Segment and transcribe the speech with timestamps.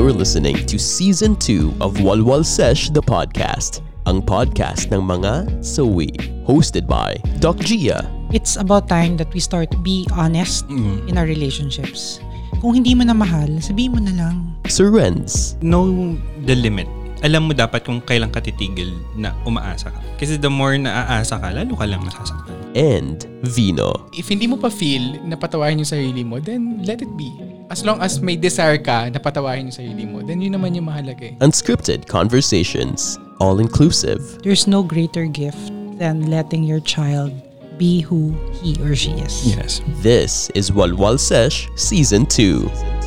[0.00, 6.08] You're listening to Season 2 of Walwal Sesh the Podcast, ang podcast ng mga sawi.
[6.48, 8.08] Hosted by Doc Gia.
[8.32, 12.16] It's about time that we start to be honest in our relationships.
[12.64, 14.56] Kung hindi mo na mahal, sabihin mo na lang.
[14.72, 15.60] Sir Renz.
[15.60, 16.16] know
[16.48, 16.88] the limit.
[17.20, 20.00] Alam mo dapat kung kailan ka titigil na umaasa ka.
[20.16, 22.60] Kasi the more na aasa ka, lalo ka lang masasaktan.
[22.74, 24.08] and Vino.
[24.12, 27.30] If hindi mo pa feel na patawarin yung sarili mo, then let it be.
[27.70, 30.86] As long as may desire ka na patawarin yung sarili mo, then yun naman yung
[30.90, 31.34] mahalaga eh.
[31.40, 34.20] Unscripted conversations, all inclusive.
[34.42, 37.30] There's no greater gift than letting your child
[37.78, 39.56] be who he or she is.
[39.56, 39.80] Yes.
[40.02, 42.99] This is Walwal Sesh Season 2.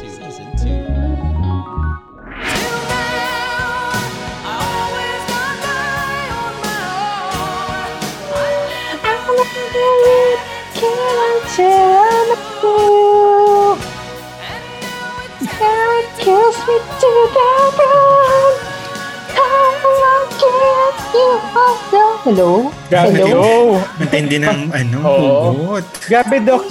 [22.23, 22.72] Hello?
[22.88, 23.78] Grabe, Hello?
[24.00, 25.38] Matindi ng ano, Oo.
[25.52, 25.86] hugot.
[26.08, 26.64] Grabe, Doc.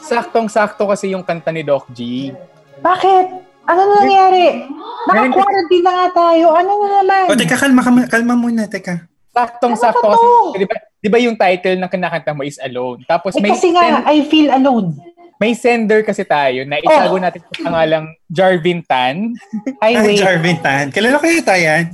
[0.00, 2.32] Saktong-sakto kasi yung kanta ni Doc G.
[2.80, 3.26] Bakit?
[3.66, 4.64] Ano na nangyari?
[5.06, 6.54] Naka-quarantine na nga tayo.
[6.54, 7.22] Ano na naman?
[7.28, 9.04] O, teka, kalma, kalma, kalma muna, teka.
[9.30, 10.24] Saktong-sakto Ano kasi.
[10.24, 10.58] to?
[10.58, 13.04] Di ba, di ba yung title ng kinakanta mo is Alone?
[13.04, 14.96] Tapos eh, may, kasi nga, I feel alone.
[15.36, 19.36] May sender kasi tayo na itago natin sa pangalang Jarvin Tan.
[19.84, 20.20] Ay, Ay, wait.
[20.20, 20.88] Jarvin Tan.
[20.88, 21.92] Kilala ko yata yan.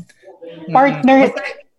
[0.70, 1.30] Partner,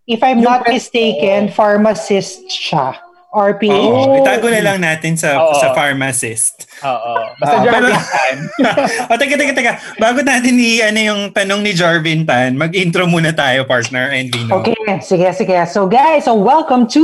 [0.04, 3.00] if I'm not mistaken, pharmacist siya.
[3.34, 3.74] RPA.
[3.74, 4.22] Oo.
[4.22, 5.58] Itago na lang natin sa Oo.
[5.58, 6.70] sa pharmacist.
[6.86, 7.14] Oo.
[7.42, 8.38] Basta Ah, Jarvin Tan.
[9.10, 9.74] o, teka, teka, teka.
[9.98, 14.62] Bago natin i, ano yung tanong ni Jarvin Tan, mag-intro muna tayo, partner and Vino.
[14.62, 15.58] Okay, sige, sige.
[15.66, 17.02] So guys, so welcome to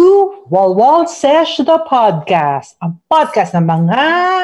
[0.53, 2.77] Wall Wall Sesh the Podcast.
[2.85, 4.01] Ang podcast ng mga...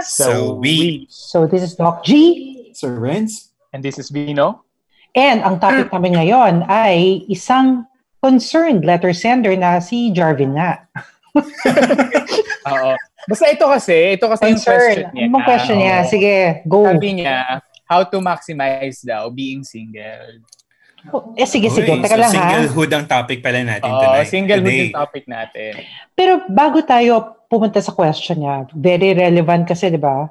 [0.09, 2.73] So, we, So this is Doc G.
[2.73, 4.65] Sir Renz, And this is Vino.
[5.13, 7.85] And ang topic namin ngayon ay isang
[8.19, 10.81] concerned letter sender na si Jarvin nga.
[12.71, 12.91] Oo.
[13.25, 15.25] Basta ito kasi, ito kasi yung question niya.
[15.33, 15.97] Bang question niya?
[16.05, 16.35] Sige,
[16.69, 16.85] go.
[16.85, 20.41] Sabi niya, how to maximize daw being single.
[21.37, 21.89] Eh, sige, sige.
[21.89, 22.33] Uy, Teka so lang ha.
[22.33, 24.29] singlehood ang topic pala natin Oo, tonight.
[24.29, 24.89] single today.
[24.89, 25.71] yung topic natin.
[26.17, 30.25] Pero bago tayo pumunta sa question niya, very relevant kasi, di ba?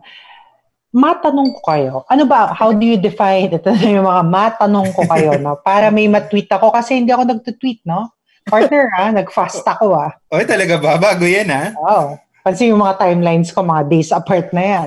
[0.94, 1.94] Matanong ko kayo.
[2.06, 2.54] Ano ba?
[2.54, 5.58] How do you define ito na yung mga matanong ko kayo, no?
[5.62, 8.10] Para may matweet ako kasi hindi ako nagtutweet, no?
[8.48, 9.08] Partner, ha?
[9.08, 10.12] Nag-fast ako, ah.
[10.28, 11.00] Oy, talaga ba?
[11.00, 11.72] Bago yan, ha?
[11.74, 12.20] Wow.
[12.44, 14.86] Pansin yung mga timelines ko, mga days apart na yan.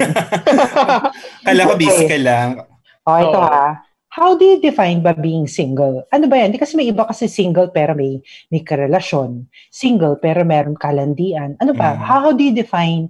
[1.47, 2.61] Kala ko busy ka lang.
[3.01, 3.41] O, ito Oo.
[3.41, 3.81] ha.
[4.13, 6.05] How do you define ba being single?
[6.09, 6.49] Ano ba yan?
[6.49, 9.45] Di kasi may iba kasi single pero may, may karelasyon.
[9.69, 11.57] Single pero meron kalandian.
[11.57, 11.93] Ano ba?
[11.93, 12.01] Mm.
[12.01, 13.09] How do you define?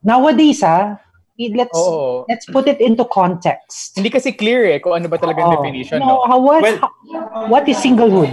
[0.00, 1.00] Nowadays ha,
[1.36, 2.24] let's Oo.
[2.28, 3.96] let's put it into context.
[3.96, 5.56] Hindi kasi clear eh kung ano ba talaga yung Oo.
[5.60, 6.00] definition.
[6.00, 6.24] No, No?
[6.28, 8.28] how, what, Well- how- what is singlehood?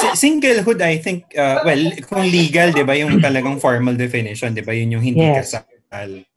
[0.00, 4.64] Si- Singlehood, I think, uh, well, kung legal, di ba, yung talagang formal definition, di
[4.64, 5.52] ba, yun yung hindi Yes.
[5.52, 5.66] kasal.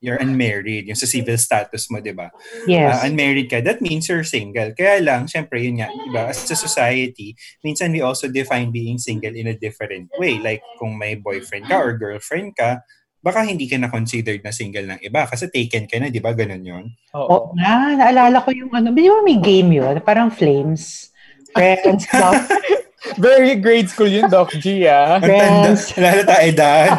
[0.01, 2.33] You're unmarried, yung sa civil status mo, di ba?
[2.65, 2.99] Yes.
[2.99, 4.73] Uh, unmarried ka, that means you're single.
[4.73, 8.97] Kaya lang, syempre, yun nga, di ba, as a society, minsan we also define being
[8.97, 10.41] single in a different way.
[10.41, 12.81] Like, kung may boyfriend ka or girlfriend ka,
[13.23, 16.35] baka hindi ka na considered na single ng iba kasi taken ka na, di ba?
[16.35, 16.85] Ganon yun.
[17.15, 17.55] Oo Oo.
[17.55, 20.01] nga, naalala ko yung ano, di ba may game yun?
[20.03, 21.12] Parang flames.
[21.53, 22.41] Friends, love,
[23.19, 25.19] Very grade school yun, Doc G, ah.
[25.19, 25.91] Friends.
[25.99, 26.95] lalo tayo edad.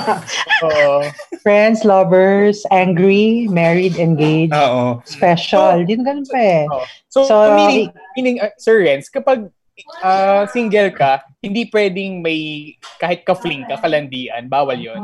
[0.64, 1.04] Oo.
[1.44, 5.04] friends, lovers, angry, married, engaged, Oo.
[5.04, 5.84] special.
[5.84, 6.64] Di na ganun pa eh.
[7.12, 9.52] So, So, meaning, meaning uh, Sir Renz, kapag
[10.00, 15.02] uh, single ka, hindi pwedeng may kahit ka-fling ka, kalandian, bawal yon.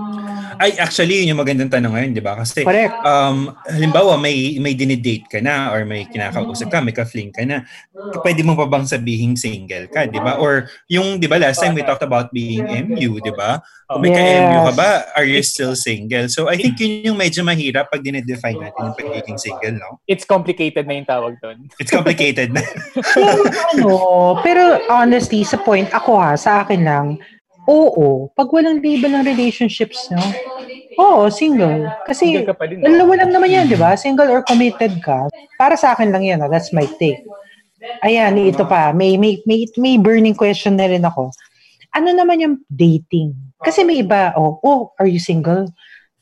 [0.58, 2.34] Ay, actually, yun yung magandang tanong ngayon, di ba?
[2.40, 2.96] Kasi, Correct.
[3.06, 7.62] um, halimbawa, may, may dinidate ka na or may kinakausap ka, may ka-fling ka na,
[8.18, 10.40] pwede mo pa bang sabihin single ka, di ba?
[10.42, 13.62] Or yung, di ba, last time we talked about being MU, di ba?
[13.90, 14.18] Kung may Yes.
[14.18, 16.26] ka-MU ka ba, are you still single?
[16.30, 19.98] So, I think yun yung medyo mahirap pag dinedefine natin yung pagiging single, no?
[20.06, 21.66] It's complicated na yung tawag doon.
[21.78, 22.62] It's complicated na.
[23.18, 23.42] Pero
[23.74, 23.90] ano,
[24.42, 27.06] pero honestly, sa point, ako ha, sa akin lang,
[27.70, 30.22] oo, pag walang label ng relationships, no?
[31.00, 31.88] Oo, single.
[32.04, 33.94] Kasi, Single ka dalawa lang naman yan, di ba?
[33.94, 35.30] Single or committed ka.
[35.56, 36.50] Para sa akin lang yan, ah.
[36.50, 37.22] that's my take.
[38.04, 41.32] Ayan, ito pa, may, may, may, may burning question na rin ako.
[41.96, 43.32] Ano naman yung dating?
[43.64, 45.68] Kasi may iba, oh, oh, are you single?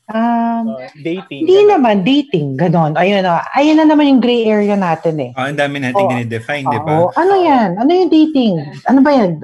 [0.09, 1.45] Um, Uh, dating.
[1.45, 1.69] hindi ganun.
[1.71, 2.91] naman, dating, ganon.
[2.93, 5.31] Ayun na, ayun na naman yung gray area natin eh.
[5.33, 6.11] Oh, ang dami nating Oo.
[6.11, 7.13] dinidefine, di ba?
[7.13, 7.77] Ano yan?
[7.77, 8.53] Ano yung dating?
[8.83, 9.37] Ano ba yan?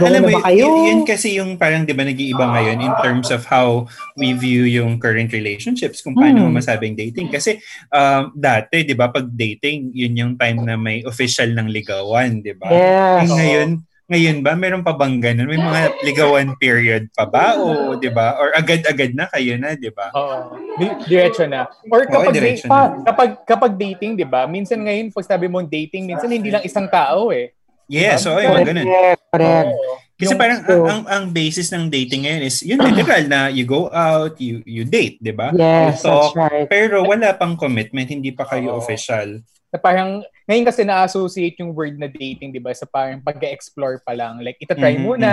[0.00, 0.64] Alam na ba kayo?
[0.64, 3.84] y- yun kasi yung parang, di ba, nag-iiba ngayon in terms of how
[4.14, 6.56] we view yung current relationships, kung paano Hmm.
[6.56, 7.28] masabing dating.
[7.28, 12.40] Kasi um, dati, di ba, pag dating, yun yung time na may official ng ligawan,
[12.40, 12.66] di ba?
[12.66, 13.28] Yes.
[13.28, 13.70] Eh, ngayon,
[14.08, 15.52] ngayon ba, meron pa bang ganun?
[15.52, 17.60] May mga ligawan period pa ba?
[17.60, 18.40] O, di ba?
[18.40, 20.08] Or agad-agad na kayo na, di ba?
[20.10, 20.56] Oo.
[20.80, 21.68] Di- diretso na.
[21.86, 23.04] Or Oo, kapag, diretso da- na.
[23.04, 24.48] kapag, kapag dating, di ba?
[24.48, 27.52] Minsan ngayon, pag sabi mo dating, minsan hindi lang isang tao eh.
[27.84, 28.86] Yes, so yung mga ganun.
[29.28, 29.68] Correct.
[29.68, 29.92] Oo.
[30.18, 33.62] Kasi Yung- parang ang, ang, ang basis ng dating ngayon is yun literal na you
[33.62, 35.54] go out, you you date, di ba?
[35.54, 36.66] Yes, You that's right.
[36.66, 38.80] Pero wala pang commitment, hindi pa kayo Oo.
[38.80, 39.44] official.
[39.68, 44.16] Na parang, ngayon kasi na-associate yung word na dating, di ba, sa parang pag-explore pa
[44.16, 44.40] lang.
[44.40, 45.30] Like, itatry Mhm, muna,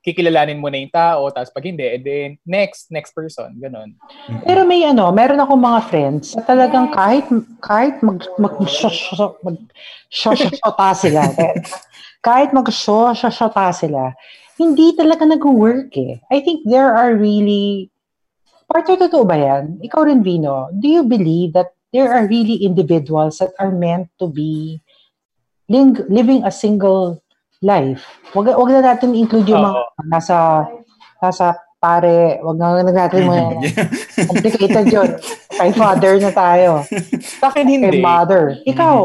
[0.00, 3.92] kikilalanin mo na yung tao, tapos pag hindi, and then next, next person, ganun.
[4.44, 7.26] Pero may ano, meron ako mga friends na talagang kahit
[7.60, 9.60] kahit mag mag mag
[10.08, 11.20] shota sila.
[12.26, 14.16] kahit mag shota sila,
[14.56, 16.24] hindi talaga nag-work eh.
[16.32, 17.92] I think there are really
[18.66, 19.78] Part totoo ba yan?
[19.78, 24.28] Ikaw rin, Vino, do you believe that there are really individuals that are meant to
[24.28, 24.84] be
[25.72, 27.24] ling- living a single
[27.64, 28.04] life?
[28.36, 30.36] Wag, wag na natin include yung mga nasa
[31.24, 33.32] nasa pare, wag na natin mo
[34.30, 35.10] complicated yun.
[35.56, 36.84] Kay father na tayo.
[37.40, 38.04] Sa akin, Kay hindi.
[38.04, 38.60] mother.
[38.68, 38.96] Ikaw,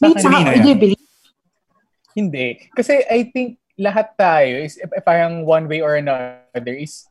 [0.00, 1.04] may akin, sa, hindi you believe?
[2.16, 2.48] Hindi.
[2.72, 7.04] Kasi I think lahat tayo is parang one way or another is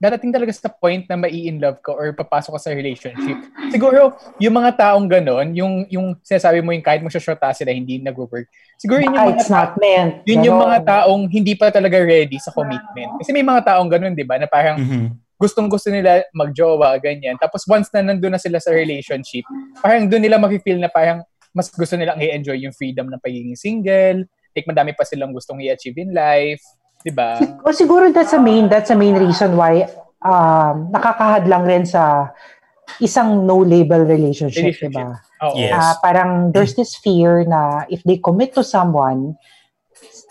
[0.00, 3.36] dadating talaga sa point na mai in love ka or papasok ka sa relationship.
[3.68, 8.48] Siguro, yung mga taong ganon, yung, yung sinasabi mo yung kahit magsasyota sila, hindi nag-work.
[8.80, 10.24] Siguro yun yung Baka mga, it's not meant.
[10.24, 10.72] yun yung Ganon.
[10.72, 13.12] mga taong hindi pa talaga ready sa commitment.
[13.20, 15.20] Kasi may mga taong ganon, di ba, na parang Mhm.
[15.36, 17.36] gustong gusto nila magjowa, ganyan.
[17.36, 19.44] Tapos once na nandun na sila sa relationship,
[19.84, 21.20] parang doon nila mag-feel na parang
[21.52, 24.24] mas gusto nilang i-enjoy yung freedom ng pagiging single,
[24.56, 26.64] like madami pa silang gustong i-achieve in life,
[27.00, 27.40] di ba?
[27.66, 29.84] O siguro that's a main that's a main reason why
[30.20, 32.28] um nakakahadlang rin sa
[32.98, 34.92] isang no label relationship, Relationship.
[34.92, 35.00] 'di
[35.40, 35.54] ba?
[35.56, 35.72] Yes.
[35.72, 39.32] Ah, parang there's this fear na if they commit to someone,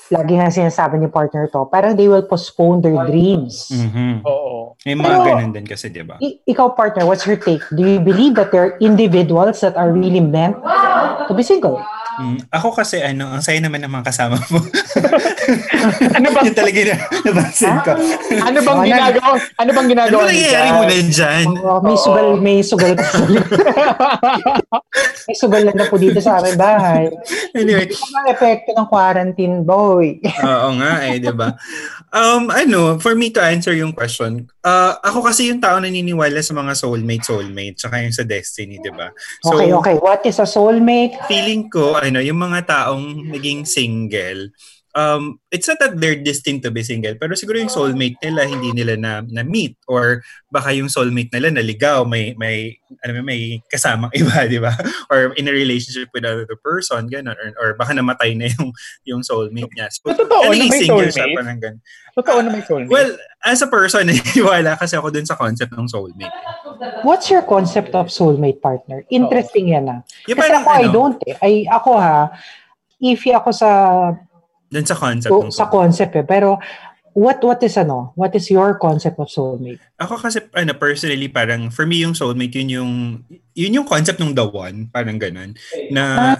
[0.10, 3.74] lagi nga sinasabi ni partner to, parang they will postpone their dreams.
[3.74, 4.22] Mhm.
[4.22, 4.78] Oo.
[4.86, 6.18] May mga Pero- ganun din kasi, di ba?
[6.22, 7.62] I- ikaw partner, what's your take?
[7.74, 10.58] Do you believe that there are individuals that are really meant
[11.26, 11.82] to be single?
[12.20, 12.46] Mm.
[12.52, 14.60] Ako kasi, ano, ang saya naman ng mga kasama mo.
[16.18, 16.40] Ano ba?
[16.46, 17.92] Yun talaga na nabansin ko.
[18.40, 19.30] Ano bang ginagawa?
[19.58, 21.46] Ano bang Ano ginagawa ba nangyayari mo na dyan?
[21.64, 22.94] Oh, may sugal, may sugal
[25.30, 27.06] May sugal na po dito sa aming bahay.
[27.54, 30.18] Anyway, Ano ang epekto ng quarantine, boy?
[30.42, 31.54] Oo nga eh, di ba?
[32.10, 36.58] Um, ano, for me to answer yung question, uh, ako kasi yung tao naniniwala sa
[36.58, 39.14] mga soulmate, soulmate, tsaka yung sa destiny, di ba?
[39.46, 39.96] So, okay, okay.
[40.02, 41.14] What is a soulmate?
[41.30, 44.50] feeling ko, ano, yung mga taong naging single,
[44.96, 48.74] um, it's not that they're destined to be single, pero siguro yung soulmate nila, hindi
[48.74, 54.46] nila na, na-meet, or baka yung soulmate nila naligaw, may, may, ano, may kasamang iba,
[54.50, 54.74] di ba?
[55.10, 58.74] Or in a relationship with another person, gano'n, or, or baka namatay na yung,
[59.06, 59.90] yung soulmate niya.
[59.94, 61.38] So, Totoo na may single siya, soulmate?
[61.38, 61.82] parang ganun.
[62.18, 62.90] Totoo na may soulmate.
[62.90, 63.12] Well,
[63.46, 66.34] as a person, naniniwala kasi ako dun sa concept ng soulmate.
[67.04, 69.06] What's your concept of soulmate partner?
[69.14, 70.00] Interesting yan ah.
[70.26, 71.36] Yung Kasi parang, ako, I ano, don't eh.
[71.44, 72.32] Ay, ako ha,
[73.00, 73.70] iffy ako sa
[74.70, 76.26] dun sa concept so, ng sa concept eh.
[76.26, 76.62] Pero,
[77.18, 78.14] what what is ano?
[78.14, 79.82] What is your concept of soulmate?
[79.98, 82.94] Ako kasi, ano, personally, parang, for me, yung soulmate, yun yung,
[83.58, 85.58] yun yung concept ng the one, parang ganun,
[85.90, 86.38] na,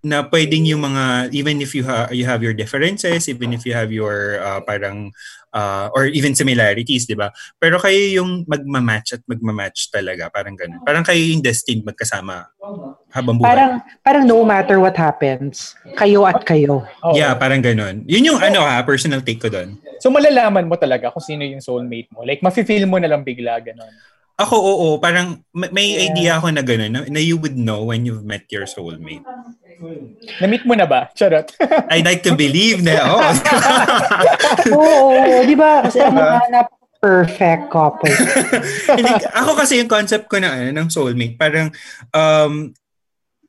[0.00, 3.76] na pwedeng yung mga, even if you, ha, you have your differences, even if you
[3.76, 5.12] have your, uh, parang,
[5.52, 7.28] uh, or even similarities, di ba?
[7.60, 10.80] Pero kayo yung magmamatch at magmamatch talaga, parang ganun.
[10.88, 12.48] Parang kayo yung destined magkasama
[13.12, 13.52] habang buhay.
[13.52, 16.80] Parang, parang no matter what happens, kayo at kayo.
[17.12, 18.08] Yeah, parang ganun.
[18.08, 19.76] Yun yung, ano ha, personal take ko doon.
[20.00, 22.24] So malalaman mo talaga kung sino yung soulmate mo.
[22.24, 23.92] Like, mafe-feel mo na lang bigla, ganon.
[24.40, 26.04] Ako, oo, parang may, may Yeah.
[26.08, 29.24] idea ako na gano'n, na, na you would know when you've met your soulmate.
[30.40, 31.08] Na-meet mo na ba?
[31.12, 31.52] Charot.
[31.92, 33.20] I'd like to believe na, oh.
[34.72, 35.84] Oo, oo, di ba?
[35.84, 36.60] Kasi ang mga na
[37.00, 38.12] perfect couple.
[38.98, 41.72] Hindi, ako kasi yung concept ko na, ano, ng soulmate, parang,
[42.12, 42.72] um,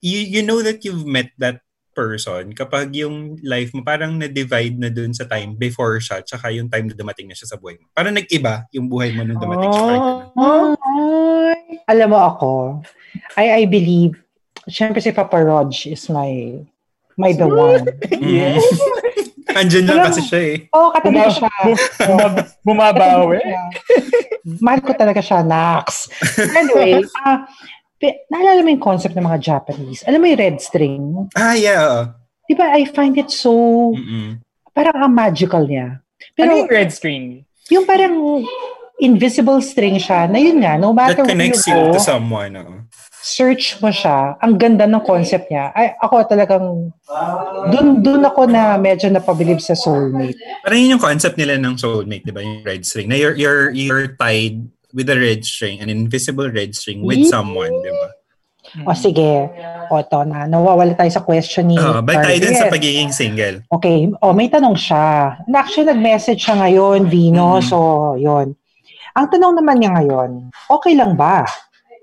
[0.02, 1.60] you, you know that you've met that
[1.92, 6.72] person kapag yung life mo parang na-divide na dun sa time before siya tsaka yung
[6.72, 7.88] time na dumating na siya sa buhay mo.
[7.92, 9.84] Parang nag-iba yung buhay mo nung dumating siya.
[9.86, 10.70] Parang ganun.
[10.82, 12.52] Ay, alam mo ako,
[13.36, 14.16] I I believe,
[14.68, 16.60] syempre si Papa Rog is my
[17.20, 17.86] my the one.
[18.22, 18.60] Mhm.
[19.52, 20.56] Andyan lang kasi siya eh.
[20.72, 21.52] Oo, oh, katabi ko siya.
[22.08, 23.40] Bumab- bumabawi.
[24.64, 26.08] mahal ko talaga siya, Nax.
[26.56, 27.81] Anyway, ah, pe-
[28.28, 30.02] naalala mo yung concept ng mga Japanese?
[30.04, 31.02] Alam mo yung red string?
[31.34, 32.18] Ah, yeah.
[32.46, 33.54] Di ba, I find it so,
[33.94, 34.42] Mm-mm.
[34.72, 36.02] parang ang magical niya.
[36.02, 37.46] ano Pero yung red string?
[37.70, 38.44] yung parang
[38.98, 42.00] invisible string siya, na yun nga, no matter That where you connects you go, to
[42.00, 42.54] someone.
[42.54, 42.76] oo.
[43.22, 45.70] search mo siya, ang ganda ng concept niya.
[45.72, 46.90] Ay, ako talagang,
[47.70, 50.34] dun, dun ako na medyo napabilib sa soulmate.
[50.66, 52.42] Parang yun yung concept nila ng soulmate, di ba?
[52.42, 53.06] Yung red string.
[53.06, 57.32] Na you're, you're, you're tied with a red string, an invisible red string with Yeah.
[57.32, 58.10] someone, di ba?
[58.88, 59.52] O sige,
[59.90, 63.66] o to na, nawawala tayo sa question ni Oo, balik tayo dun sa pagiging single.
[63.68, 65.36] Okay, o may tanong siya.
[65.50, 67.66] Actually, nag-message siya ngayon, Vino, Mhm.
[67.66, 67.78] so
[68.16, 68.56] yun.
[69.12, 70.30] Ang tanong naman niya ngayon,
[70.72, 71.44] okay lang ba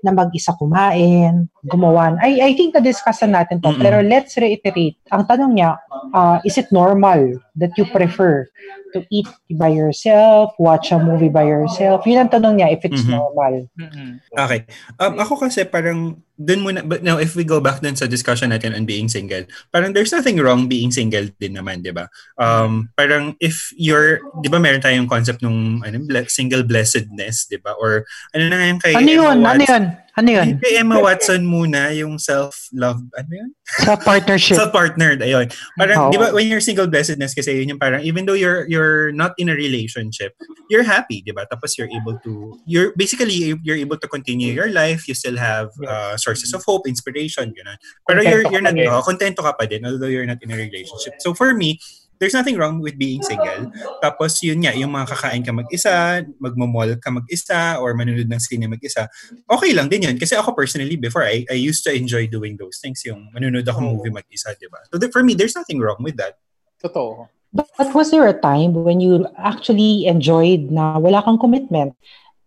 [0.05, 2.15] na mag-isa kumain, gumawa?
[2.23, 3.81] I, I think na-discuss na natin to, Mhm.
[3.81, 4.95] pero let's reiterate.
[5.11, 5.75] Ang tanong niya,
[6.13, 8.47] uh, is it normal that you prefer
[8.95, 12.07] to eat by yourself, watch a movie by yourself?
[12.07, 13.11] Yun ang tanong niya, if it's Mhm.
[13.13, 13.53] normal.
[13.75, 14.23] Mm-mm.
[14.33, 14.65] Okay.
[14.97, 18.55] Um, ako kasi parang dun muna, but now if we go back dun sa discussion
[18.55, 19.43] natin on being single,
[19.75, 22.07] parang there's nothing wrong being single din naman, di ba?
[22.39, 25.99] Um, parang if you're, di ba meron tayong concept nung ano,
[26.31, 27.75] single blessedness, di ba?
[27.75, 29.37] Or ano na nga yung kay Ano yun?
[29.43, 29.85] Ano yun?
[30.19, 30.59] Ano yun?
[30.59, 33.49] Kay Emma Watson muna, yung self-love, ano yun?
[33.87, 34.59] Sa partnership.
[34.59, 35.47] Self-partnered, ayun.
[35.79, 36.11] Parang, Oo.
[36.11, 39.31] di ba, when you're single blessedness kasi yun yung parang, even though you're you're not
[39.39, 40.35] in a relationship,
[40.67, 41.47] you're happy, di ba?
[41.47, 45.71] Tapos you're able to, you're, basically, you're able to continue your life, you still have
[45.87, 47.79] uh, sources of hope, inspiration, gano'n.
[48.03, 48.91] Pero you're, Kontento you're ka not, din.
[48.91, 51.15] oh, kontento ka pa din, although you're not in a relationship.
[51.23, 51.79] So for me,
[52.19, 53.71] there's nothing wrong with being single.
[54.03, 58.67] Tapos yun nga, yung mga kakain ka mag-isa, magmamall ka mag-isa, or manunod ng sine
[58.67, 59.07] mag-isa,
[59.47, 60.19] okay lang din yun.
[60.19, 63.01] Kasi ako personally, before, I, I used to enjoy doing those things.
[63.07, 64.83] Yung manunod ako movie mag-isa, di ba?
[64.91, 66.37] So th- for me, there's nothing wrong with that.
[66.83, 67.31] Totoo.
[67.55, 71.97] But was there a time when you actually enjoyed na wala kang commitment?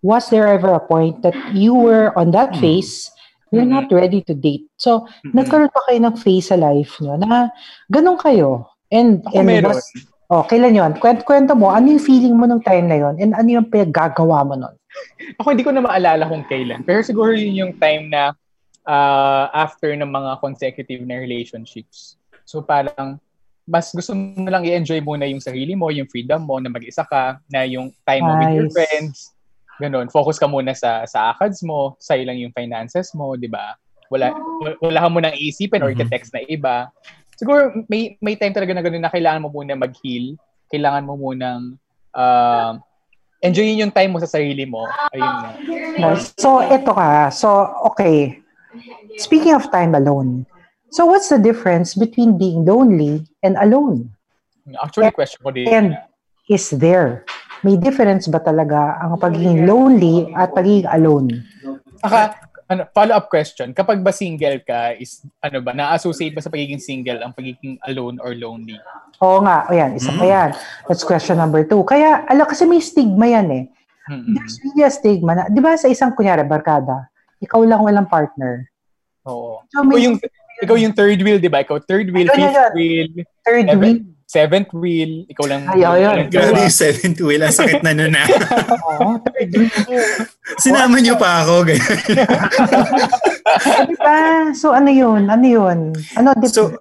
[0.03, 2.61] Was there ever a point that you were on that Mm.
[2.61, 3.11] phase,
[3.51, 3.75] you're Mm.
[3.83, 4.67] not ready to date?
[4.79, 5.35] So, Mm-mm.
[5.35, 7.51] nagkaroon pa kayo ng phase sa life nyo na
[7.91, 8.72] ganun kayo.
[8.93, 9.73] And, Ako and meron.
[9.73, 9.89] was,
[10.29, 10.93] oh, kailan yun?
[11.01, 13.17] Kwento, kwento mo, ano yung feeling mo nung time na yun?
[13.17, 14.77] And ano yung pinagagawa mo nun?
[15.41, 16.85] Ako hindi ko na maalala kung kailan.
[16.85, 18.37] Pero siguro yun yung time na
[18.85, 22.21] ah, after ng mga consecutive na relationships.
[22.45, 23.17] So parang
[23.63, 27.39] mas gusto mo lang i-enjoy muna yung sarili mo, yung freedom mo, na mag-isa ka,
[27.47, 28.75] na yung time mo with your Nice.
[28.75, 29.17] friends.
[29.79, 30.11] Ganun.
[30.11, 33.79] Focus ka muna sa sa akads mo, sa'yo lang yung finances mo, di ba?
[34.13, 34.35] Wala,
[34.83, 36.05] wala ka munang iisipin or Mhm.
[36.05, 36.91] i-text na iba.
[37.43, 40.39] Siguro may may time talaga na ganun na kailangan mo muna mag-heal.
[40.71, 41.75] Kailangan mo munang
[42.15, 42.79] uh,
[43.43, 44.87] enjoyin yung time mo sa sarili mo.
[45.11, 45.51] Ayun na.
[45.99, 46.31] Nice.
[46.39, 47.35] So, eto ka.
[47.35, 48.39] So, okay.
[49.19, 50.47] Speaking of time alone,
[50.95, 54.15] so what's the difference between being lonely and alone?
[54.79, 55.67] Actually, question ko din.
[55.67, 55.89] And
[56.47, 57.27] is there?
[57.67, 61.43] May difference ba talaga ang pagiging lonely at pagiging alone?
[61.99, 62.39] Saka,
[62.69, 63.75] ano, follow-up question.
[63.75, 68.21] Kapag ba single ka, is, ano ba, na-associate ba sa pagiging single ang pagiging alone
[68.23, 68.79] or lonely?
[69.23, 70.51] Oo nga, o yan, isa pa yan.
[70.87, 71.83] That's question number two.
[71.83, 73.65] Kaya, ala, kasi may stigma yan eh.
[74.11, 74.35] Mm-mm.
[74.35, 77.07] There's really a stigma na, di ba sa isang kunyari, barkada,
[77.39, 78.67] ikaw lang walang partner.
[79.27, 79.63] Oo.
[79.71, 80.17] So, Ikaw yung,
[80.63, 81.63] ikaw yung third wheel, di ba?
[81.63, 83.09] Ikaw third wheel, fifth wheel,
[83.47, 83.79] third Seven.
[83.83, 84.03] week.
[84.33, 85.69] Seventh wheel, ikaw lang.
[85.69, 86.33] Ay, oo, yun.
[86.33, 87.45] Grabe yung seventh wheel.
[87.45, 88.29] Ang sakit na nun ah.
[89.29, 89.77] Third week.
[90.57, 91.69] Sinama niyo pa ako.
[91.69, 92.01] ganyan.
[93.93, 94.49] Di ba?
[94.57, 95.29] So, ano yun?
[95.29, 95.93] Ano yun?
[96.17, 96.73] Ano, di so,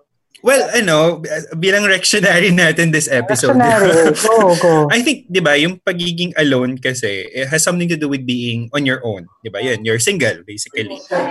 [0.43, 1.21] well, ano,
[1.57, 3.57] bilang rectionary natin this episode.
[3.57, 4.87] Go, go.
[4.93, 8.69] I think, di ba, yung pagiging alone kasi, it has something to do with being
[8.73, 9.29] on your own.
[9.45, 9.61] Di ba?
[9.61, 10.89] Yun, you're single, basically.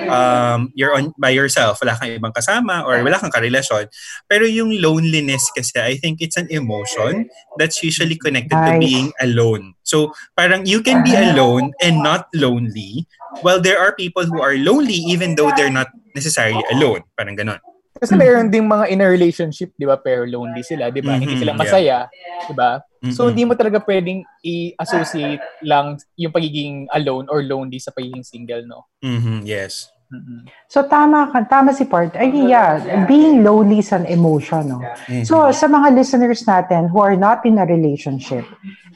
[0.08, 1.82] Um, you're on by yourself.
[1.82, 3.90] Wala kang ibang kasama or wala kang karelasyon.
[4.30, 8.82] Pero yung loneliness kasi, I think it's an emotion that's usually connected to Nice.
[8.82, 9.74] being alone.
[9.82, 13.06] So, parang you can be alone and not lonely,
[13.42, 17.02] while there are people who are lonely even though they're not necessarily alone.
[17.18, 17.58] Parang ganon.
[17.99, 21.18] Kasi meron ding mga in a relationship, di ba, pero lonely sila, di ba?
[21.18, 21.61] Hindi Mhm, sila yeah.
[21.61, 21.99] masaya,
[22.47, 22.70] di ba?
[23.11, 23.28] So, Mhm.
[23.35, 28.87] hindi mo talaga pwedeng i-associate lang yung pagiging alone or lonely sa pagiging single, no?
[29.02, 29.90] Mhm, yes.
[30.11, 30.42] Mm-mm.
[30.66, 31.47] So, tama ka.
[31.47, 32.18] Tama si Part.
[32.18, 34.82] I mean, yeah, being lonely is an emotion, no?
[35.06, 35.23] Mhm.
[35.23, 38.42] So, sa mga listeners natin who are not in a relationship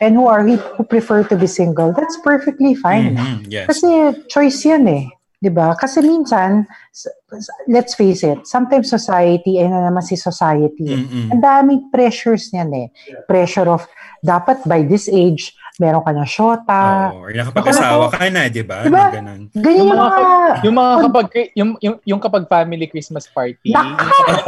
[0.02, 3.14] and who are who prefer to be single, that's perfectly fine.
[3.14, 3.70] Mhm, yes.
[3.70, 3.86] Kasi
[4.26, 5.06] choice yan eh.
[5.44, 5.76] 'Di ba?
[5.76, 6.64] Kasi minsan,
[7.68, 10.88] let's face it, sometimes society, ay na naman si society.
[10.88, 11.36] Mhm.
[11.36, 12.86] Ang daming pressures niyan eh.
[13.28, 13.84] Pressure of,
[14.24, 17.12] dapat by this age, meron ka na syota.
[17.12, 18.88] Oo, or nakapag-asawa ka na, di ba?
[18.88, 19.10] Diba?
[19.10, 19.52] Ganun.
[19.52, 20.18] Ganyan Yung yung mga,
[20.64, 23.74] yung mga kapag, yung, yung, yung kapag family Christmas party.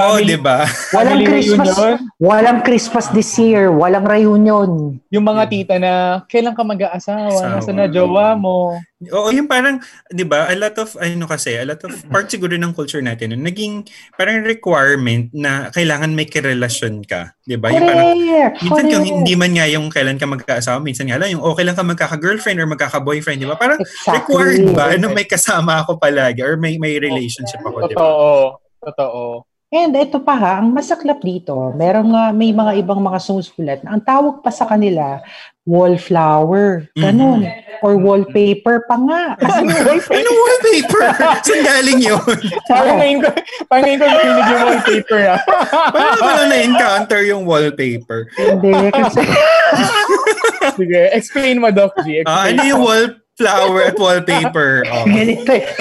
[0.00, 0.64] Oo, di ba?
[0.96, 1.76] Walang Christmas.
[1.76, 1.94] reunion.
[2.22, 3.68] Walang Christmas this year.
[3.68, 4.96] Walang reunion.
[5.12, 7.28] Yung mga tita na, kailan ka mag-aasawa?
[7.28, 7.60] Asawa.
[7.60, 8.78] Nasa na jowa mo?
[9.12, 9.76] Oo, yung parang,
[10.08, 13.36] di ba, a lot of, ano kasi, a lot of part siguro ng culture natin,
[13.36, 13.84] naging
[14.16, 17.36] parang requirement na kailangan may kirelasyon ka.
[17.44, 17.76] Di ba?
[17.76, 18.16] Yung parang,
[18.56, 19.16] minsan yung correct.
[19.20, 22.56] hindi man nga yung kailan ka magkaasawa, minsan nga lang yung okay lang ka magkaka-girlfriend
[22.56, 23.60] or magkaka-boyfriend, di ba?
[23.60, 24.32] Parang Exactly.
[24.32, 24.84] required ba?
[24.96, 28.00] Ano, may kasama ako palagi or may may relationship ako, di ba?
[28.00, 28.28] Totoo.
[28.80, 29.22] Totoo.
[29.76, 33.98] And ito pa ha, ang masaklap dito, meron nga, may mga ibang mga sumusulat na
[33.98, 35.20] ang tawag pa sa kanila,
[35.66, 37.44] wallflower, ganun.
[37.84, 39.22] Or wallpaper pa nga.
[39.60, 40.14] Ano wallpaper?
[40.16, 41.00] Ano wallpaper?
[41.44, 42.22] Saan galing yun?
[42.70, 43.28] Parang ngayon ko,
[43.68, 45.40] parang ngayon ko narinig yung wallpaper ah.
[45.92, 48.20] Paano lang na-encounter yung wallpaper?
[48.38, 49.20] Hindi, kasi
[50.76, 52.22] Sige, explain mo, Doc G.
[52.22, 52.82] Explain Ah, ano yung
[53.40, 54.84] wallflower at wallpaper?
[54.96, 55.04] Oh.
[55.04, 55.66] ganito eh.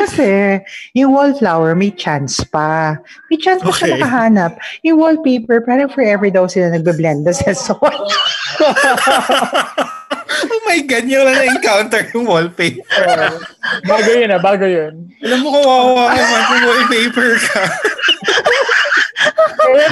[0.00, 0.60] Kasi,
[0.92, 2.96] yung wallflower, may chance pa.
[3.30, 4.00] May chance pa siya Okay.
[4.02, 4.58] makahanap.
[4.82, 7.78] Yung wallpaper, parang forever daw sila nagbe-blend sa so
[10.34, 13.40] oh my God, yung na na-encounter yung wallpaper.
[13.86, 15.08] Bago yun ah, bago yun.
[15.24, 17.62] Alam mo, kawawa ka man kung wallpaper ka.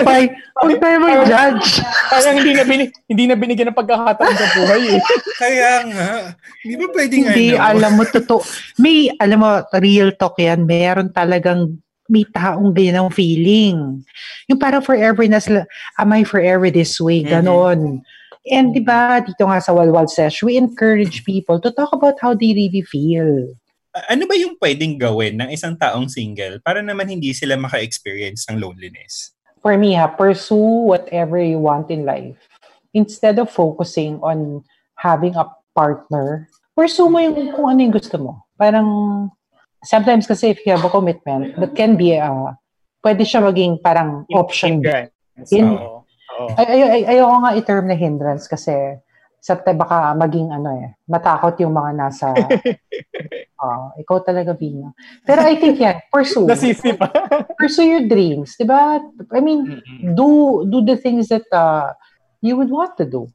[0.07, 0.29] Bye.
[0.63, 1.69] Huwag tayo mag-judge.
[2.09, 5.01] Parang hindi na, bini, hindi na binigyan ng pagkakataon sa buhay eh.
[5.41, 6.09] Kaya nga,
[6.63, 7.65] di ba pwedeng Hindi, ano?
[7.67, 8.41] alam mo, totoo.
[8.79, 10.65] May, alam mo, real talk yan.
[10.69, 11.81] Meron talagang
[12.13, 14.05] may taong ganyan ang feeling.
[14.51, 15.65] Yung parang forever na sila,
[15.97, 17.25] am I forever this way?
[17.25, 17.31] Mhm.
[17.31, 17.81] Ganon.
[18.43, 22.35] And di ba, dito nga sa Walwal Sesh, we encourage people to talk about how
[22.35, 23.55] they really feel.
[24.09, 28.59] Ano ba yung pwedeng gawin ng isang taong single para naman hindi sila maka-experience ng
[28.59, 29.37] loneliness?
[29.63, 32.37] For me, ha, pursue whatever you want in life.
[32.93, 34.67] Instead of focusing on
[34.99, 38.43] having a partner, pursue mo yung kung ano yung gusto mo.
[38.59, 39.31] Parang,
[39.87, 42.53] sometimes kasi if you have a commitment, that can be, uh,
[43.07, 44.83] pwede siya maging parang option.
[44.83, 45.51] Hindrance.
[45.55, 46.03] In- Oo.
[46.33, 46.49] Oo.
[46.59, 48.73] Ay, ay, ay, ayoko nga i-term na hindrance kasi
[49.43, 52.31] sa baka maging ano eh, matakot yung mga nasa,
[53.59, 54.95] ah, ikaw talaga, Bina.
[55.27, 56.47] Pero I think yan, pursue.
[56.47, 57.11] Nasisi pa.
[57.59, 59.03] pursue your dreams, di ba?
[59.35, 59.83] I mean,
[60.15, 61.91] do do the things that uh,
[62.39, 63.27] you would want to do.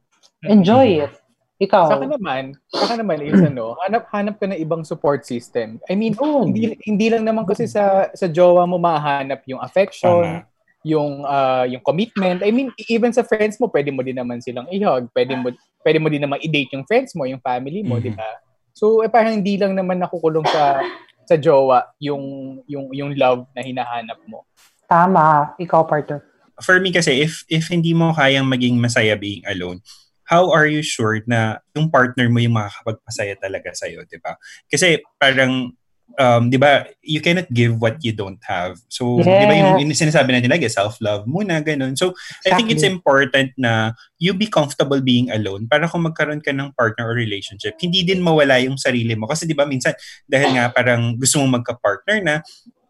[0.48, 1.12] Enjoy it.
[1.60, 1.92] Ikaw.
[1.92, 5.76] Sa akin naman, sa akin naman is ano, hanap hanap ka ng ibang support system.
[5.90, 6.54] I mean, Yun.
[6.54, 10.88] hindi hindi lang naman kasi sa sa jowa mo mahanap yung affection, Tama.
[10.88, 12.40] yung ah, yung commitment.
[12.46, 15.98] I mean, even sa friends mo, pwede mo din naman silang i-hug, pwede mo pwede
[16.02, 18.04] mo din naman i-date yung friends mo, yung family mo, Mhm.
[18.04, 18.28] di ba?
[18.74, 20.82] So, eh, parang hindi lang naman nakukulong sa
[21.28, 22.24] sa jowa yung
[22.64, 24.48] yung yung love na hinahanap mo.
[24.88, 25.52] Tama.
[25.60, 26.24] Ikaw, partner.
[26.64, 29.78] For me kasi, if if hindi mo kayang maging masaya being alone,
[30.24, 34.34] how are you sure na yung partner mo yung makakapagpasaya talaga sa'yo, di ba?
[34.66, 35.72] Kasi parang,
[36.16, 38.80] um, di ba, you cannot give what you don't have.
[38.88, 41.98] So, di ba yung, yung sinasabi natin lagi, self-love muna, ganun.
[41.98, 42.16] So,
[42.48, 42.96] I think it's Exactly.
[42.96, 47.76] important na you be comfortable being alone para kung magkaroon ka ng partner or relationship,
[47.78, 49.28] hindi din mawala yung sarili mo.
[49.28, 49.92] Kasi di ba minsan,
[50.24, 52.40] dahil nga parang gusto mong magka-partner na,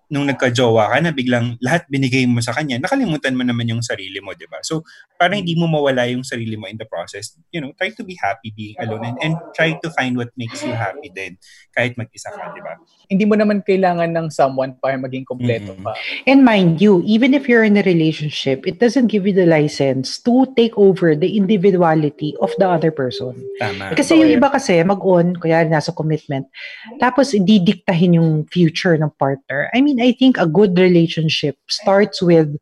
[0.09, 4.19] nung nagka-jowa ka na, biglang lahat binigay mo sa kanya, nakalimutan mo naman yung sarili
[4.25, 4.57] mo, di ba?
[4.65, 4.81] So,
[5.21, 8.17] para hindi mo mawala yung sarili mo in the process, you know, try to be
[8.17, 11.37] happy being alone and, and try to find what makes you happy din,
[11.77, 12.81] kahit mag-isa ka, di ba?
[13.13, 15.85] Hindi mo naman kailangan ng someone para maging kompleto Mhm.
[15.85, 15.93] pa.
[16.25, 20.17] And mind you, even if you're in a relationship, it doesn't give you the license
[20.25, 23.37] to take over the individuality of the other person.
[23.61, 23.93] Tama.
[23.93, 26.49] Kasi Totoo yung iba kasi, mag-on, kaya nasa commitment,
[26.97, 29.69] tapos didiktahin yung future ng partner.
[29.77, 32.55] I mean, I think a good relationship starts with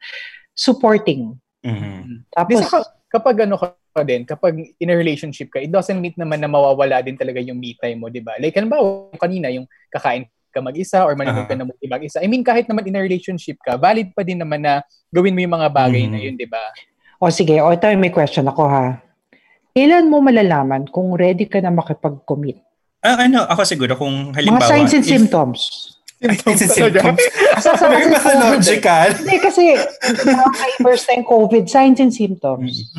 [0.57, 1.37] supporting.
[1.61, 2.25] Mhm.
[2.25, 5.97] Di Tapos, saka, kapag ano ka pa din, kapag in a relationship ka, it doesn't
[6.01, 8.37] mean naman na mawawala din talaga yung me time mo, di ba?
[8.37, 8.79] Like, ano ba,
[9.17, 11.61] kanina, yung kakain ka mag-isa or manonood ka Aha.
[11.61, 12.25] ng movie mag-isa.
[12.25, 14.81] I mean, kahit naman in a relationship ka, valid pa din naman na
[15.13, 16.13] gawin mo yung mga bagay Mhm.
[16.13, 16.61] na yun, di ba?
[17.17, 19.01] o sige, o ito may question ako ha.
[19.73, 22.61] Kailan mo malalaman kung ready ka na makipag-commit?
[23.01, 24.61] Ah, ano, ako siguro kung halimbawa...
[24.61, 25.61] Mga signs and if- symptoms.
[26.27, 26.69] And Talaga?
[26.69, 27.23] symptoms.
[27.57, 29.09] Sasabihin Very ko, pathological.
[29.17, 29.65] Hindi kasi,
[30.27, 32.91] nakaka-first time COVID, signs and symptoms.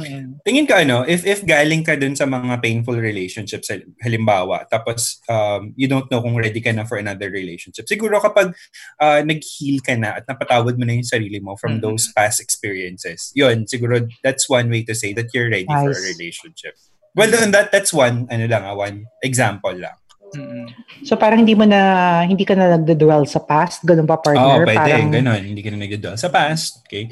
[0.44, 5.20] Tingin ka ano, if if galing ka dun sa mga painful relationships, hal- halimbawa, tapos
[5.28, 7.86] um, you don't know kung ready ka na for another relationship.
[7.86, 8.56] Siguro kapag
[8.98, 11.82] uh, nag-heal ka na at napatawad mo na yung sarili mo from Mhm.
[11.84, 15.94] those past experiences, yun, siguro that's one way to say that you're ready for a
[15.94, 16.08] Nice.
[16.18, 16.74] relationship.
[17.18, 19.98] Well, that that's one, ano lang, ah, one example lang.
[20.36, 20.68] Mm-mm.
[21.04, 21.80] So parang hindi mo na,
[22.24, 24.66] hindi ka na nagdo-dwell sa past, ganun ba Oo, partner?
[24.66, 25.42] pwede, parang, ganun.
[25.44, 27.08] Hindi ka na nag sa past, okay?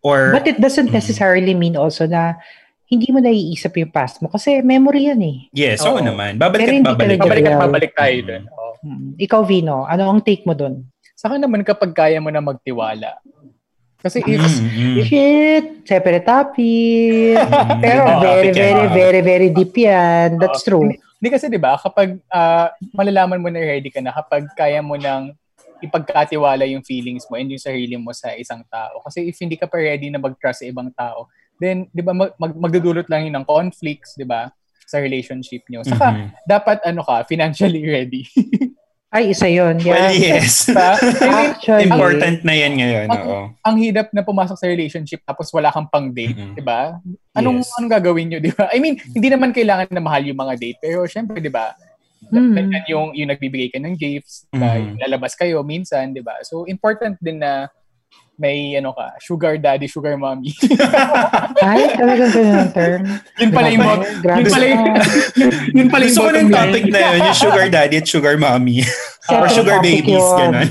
[0.00, 2.38] Or, But it doesn't necessarily mean also na
[2.86, 5.36] hindi mo naiisip yung past mo kasi memory yan eh.
[5.52, 6.02] Yes, oo Oo.
[6.02, 6.38] naman.
[6.38, 6.98] Babalik Pero at babalik.
[6.98, 8.26] talaga- Babalik at babalik tayo Mm.
[8.26, 8.42] dun.
[8.48, 8.72] Oo.
[8.80, 9.08] Hmm.
[9.14, 10.88] Ikaw, Vino, ano ang take mo dun?
[11.14, 13.20] Saka naman kapag kaya mo na magtiwala.
[14.00, 14.96] Kasi if, Mm, mm.
[15.04, 17.36] Shit, separate topic.
[17.84, 20.40] Pero very, very, very, very deep yan.
[20.40, 20.88] That's true.
[21.20, 24.96] Hindi, kasi 'di ba kapag ah, malalaman mo na ready ka na kapag kaya mo
[24.96, 25.36] nang
[25.84, 29.00] ipagkatiwala yung feelings mo and yung sarili mo sa isang tao.
[29.04, 31.28] Kasi if hindi ka pa ready na mag-trust sa ibang tao,
[31.60, 34.48] then 'di ba mag, mag- magdudulot lang yun ng conflicts, 'di ba?
[34.90, 35.86] sa relationship nyo.
[35.86, 36.26] Saka, Mhm.
[36.42, 38.26] dapat ano ka, financially ready.
[39.10, 39.74] Ay, isa yun.
[39.82, 40.38] Well, Yeah.
[40.38, 40.64] yes.
[40.70, 40.94] Diba?
[40.94, 43.06] I mean, Actually, Important na yan ngayon.
[43.10, 43.40] Ang- Oo.
[43.58, 46.54] ang hirap na pumasok sa relationship tapos wala kang pang date, Mhm.
[46.54, 47.02] 'di ba?
[47.34, 47.74] Anong Yes.
[47.74, 48.70] anong gagawin niyo, 'di ba?
[48.70, 51.74] I mean, hindi naman kailangan na mahal yung mga date, pero syempre, 'di ba?
[52.30, 52.54] Mhm.
[52.54, 54.78] Ganyan yung yung nagbibigay ka ng gifts, 'di ba?
[54.78, 54.82] Mhm.
[54.86, 56.38] Yung lalabas kayo minsan, 'di ba?
[56.46, 57.66] So important din na
[58.40, 60.56] may ano ka, sugar daddy, sugar mommy.
[61.60, 63.00] Ay, talagang ganun ang term.
[63.36, 64.84] yun pala yung bot- yun pala yung
[65.76, 68.80] yun pala yung Gusto ko ng topic na yun, yung sugar daddy at sugar mommy.
[69.28, 70.56] Or sugar babies, yun.
[70.56, 70.70] gano'n.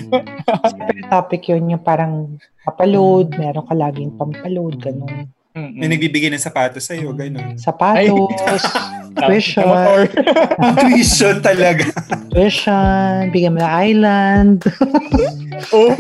[0.66, 5.30] Separate topic yun, yung parang papaload, meron ka laging pampaload, ganun.
[5.54, 5.78] Mm-mm.
[5.78, 7.54] Na nagbibigay ng sapatos sa'yo, gano'n.
[7.62, 8.66] Sapatos,
[9.14, 9.66] tuition,
[10.82, 11.86] tuition talaga.
[12.34, 14.66] tuition, bigyan mo na island.
[15.74, 15.94] oh.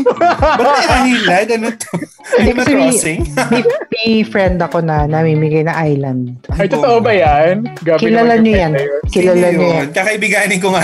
[0.59, 1.49] Ba't may island?
[1.55, 1.91] Ano to?
[2.37, 3.21] Animal Crossing?
[3.49, 6.37] may, may friend ako na namimigay na island.
[6.53, 7.65] Ay, totoo ba yan?
[7.81, 8.73] Grabe Kilala niyo yan.
[9.09, 9.87] Kilala niyo yan.
[9.89, 10.83] Kakaibiganin ko nga.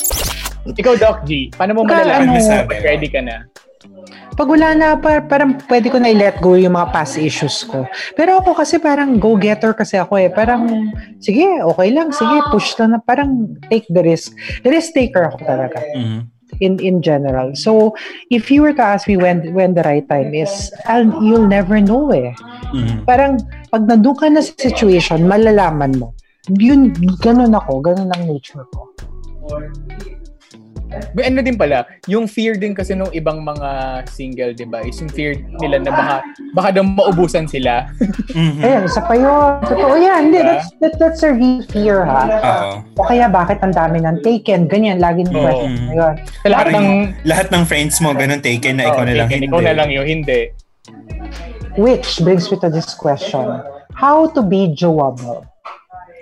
[0.65, 3.49] Ikaw, Doc G, paano mo malalaman ano- na pag ready ka na?
[4.31, 7.83] Pag wala na, par, parang pwede ko na i-let go yung mga past issues ko.
[8.15, 10.29] Pero ako kasi parang go-getter kasi ako eh.
[10.31, 10.69] Parang,
[11.19, 12.13] sige, okay lang.
[12.15, 12.99] Sige, push lang na.
[13.03, 14.31] Parang take the risk.
[14.63, 16.19] The risk taker ako talaga Mhm.
[16.63, 17.53] in in general.
[17.53, 17.91] So,
[18.31, 21.81] if you were to ask me when when the right time is, I'll, you'll never
[21.83, 22.31] know eh.
[22.71, 23.03] Mhm.
[23.03, 23.35] Parang,
[23.67, 26.15] pag nandun ka na sa situation, malalaman mo.
[26.47, 27.83] Yun, ganun ako.
[27.83, 28.89] Ganun ang nature ko.
[31.15, 34.99] May ano din pala, yung fear din kasi nung ibang mga single, di ba, is
[34.99, 36.15] yung fear nila na baka,
[36.51, 37.87] baka daw maubusan sila.
[38.35, 38.59] Mhm.
[38.59, 39.51] Ayun, isa pa yun.
[39.63, 40.21] Totoo yan.
[40.31, 42.21] Hindi, that's, that, that's a real fear ha.
[42.27, 42.71] Oo.
[42.99, 44.67] O kaya bakit ang dami ng taken?
[44.67, 45.39] Ganyan, laging Oo.
[45.39, 45.71] question.
[45.91, 46.15] Ayun.
[46.43, 46.91] Sa lahat Parang ng...
[47.23, 49.47] lahat ng friends mo, ganun taken na ikaw Oh, na lang hindi.
[49.47, 50.51] Ikaw na lang yun, hindi.
[51.79, 53.63] Which brings me to this question.
[53.95, 55.47] How to be joable?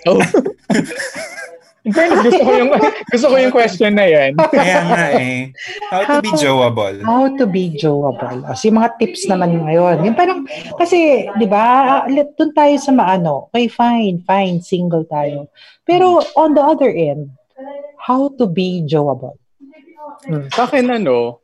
[0.06, 0.22] Oh.
[1.90, 2.72] In fairness, gusto ko yung
[3.18, 4.38] gusto ko yung question na yan.
[4.38, 5.50] Kaya nga eh.
[5.90, 6.98] How to be joable.
[7.02, 8.46] How to be joable?
[8.46, 10.06] O, so, yung mga tips naman ngayon.
[10.06, 10.46] Yung parang,
[10.78, 12.06] kasi, di ba,
[12.38, 13.50] doon tayo sa maano.
[13.50, 15.50] Okay, fine, fine, single tayo.
[15.82, 17.34] Pero on the other end,
[17.98, 19.42] how to be joable?
[20.30, 20.46] Hmm.
[20.54, 21.42] Sa akin, ano,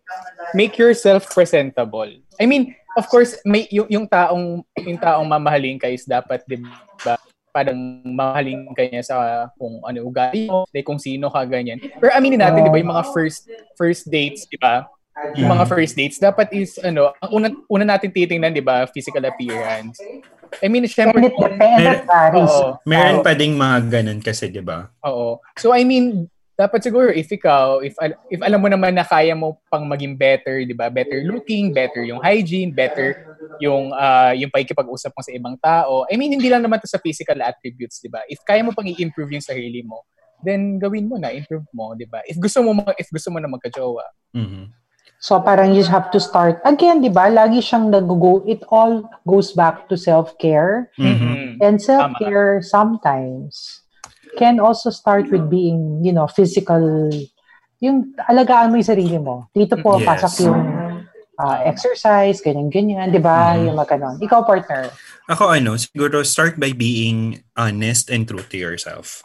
[0.54, 2.22] make yourself presentable.
[2.38, 6.62] I mean, of course, may yung, yung taong yung taong mamahalin ka is dapat, di
[7.02, 7.18] ba,
[7.56, 9.16] parang mamahalin ka niya sa
[9.56, 11.80] kung ano ugali mo, like kung sino ka, ganyan.
[11.80, 13.48] Pero aminin natin, di ba, yung mga first
[13.80, 14.84] first dates, di ba?
[15.40, 19.24] Yung mga first dates, dapat is, ano, ang una, una natin titingnan, di ba, physical
[19.24, 19.96] appearance.
[20.60, 22.52] I mean, And syempre, it depends, varies.
[22.52, 22.80] Oo.
[22.84, 24.92] Meron pa ding mga ganun kasi, di ba?
[25.08, 25.40] Oo.
[25.56, 29.36] So I mean, dapat siguro if ikaw, if al- if alam mo naman na kaya
[29.36, 30.88] mo pang maging better, 'di ba?
[30.88, 33.28] Better looking, better yung hygiene, better
[33.60, 36.08] yung ah yung pakikipag-usap mo sa ibang tao.
[36.08, 38.24] I mean, hindi lang naman to sa physical attributes, 'di ba?
[38.32, 40.08] If kaya mo pang i-improve yung sarili mo,
[40.48, 42.24] then gawin mo na, improve mo, 'di ba?
[42.24, 44.08] If gusto mo ma- if gusto mo na magka-jowa.
[44.32, 44.72] Mhm.
[45.20, 49.56] So parang you have to start, again, di ba, lagi siyang nag-go, it all goes
[49.56, 50.92] back to self-care.
[51.00, 51.64] Mhm.
[51.64, 53.85] And self-care sometimes
[54.38, 57.10] can also start with being, you know, physical,
[57.80, 59.48] yung alagaan mo yung sarili mo.
[59.56, 60.08] Dito po Yes.
[60.08, 60.64] pasok yung
[61.36, 63.60] ah, exercise, ganyan-ganyan, di ba?
[63.60, 63.68] Mhm.
[63.68, 64.16] Yung mga ganon.
[64.24, 64.88] Ikaw, partner.
[65.28, 69.20] Ako ano, siguro start by being honest and true to yourself.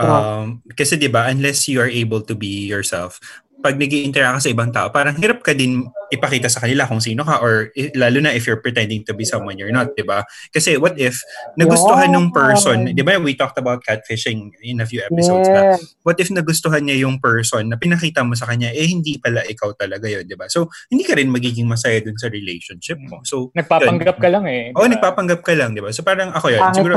[0.00, 3.20] Um, kasi 'di ba, unless you are able to be yourself,
[3.60, 6.98] pag nag interact ka sa ibang tao, parang hirap ka din ipakita sa kanila kung
[6.98, 10.24] sino ka or lalo na if you're pretending to be someone you're not, 'di ba?
[10.50, 11.20] Kasi what if
[11.54, 13.20] nagustuhan nung person, 'di ba?
[13.20, 15.76] We talked about catfishing in a few episodes Yeah.
[15.76, 15.84] back.
[16.02, 19.76] What if nagustuhan niya yung person na pinakita mo sa kanya eh hindi pala ikaw
[19.78, 20.48] talaga 'yon, 'di ba?
[20.50, 23.22] So, hindi ka rin magiging masaya dun sa relationship mo.
[23.22, 24.74] So, Nagpapanggap ka lang eh.
[24.74, 24.98] Oo, di ba?
[24.98, 25.92] nagpapanggap ka lang, di ba?
[25.94, 26.96] So parang ako yun, Pangit siguro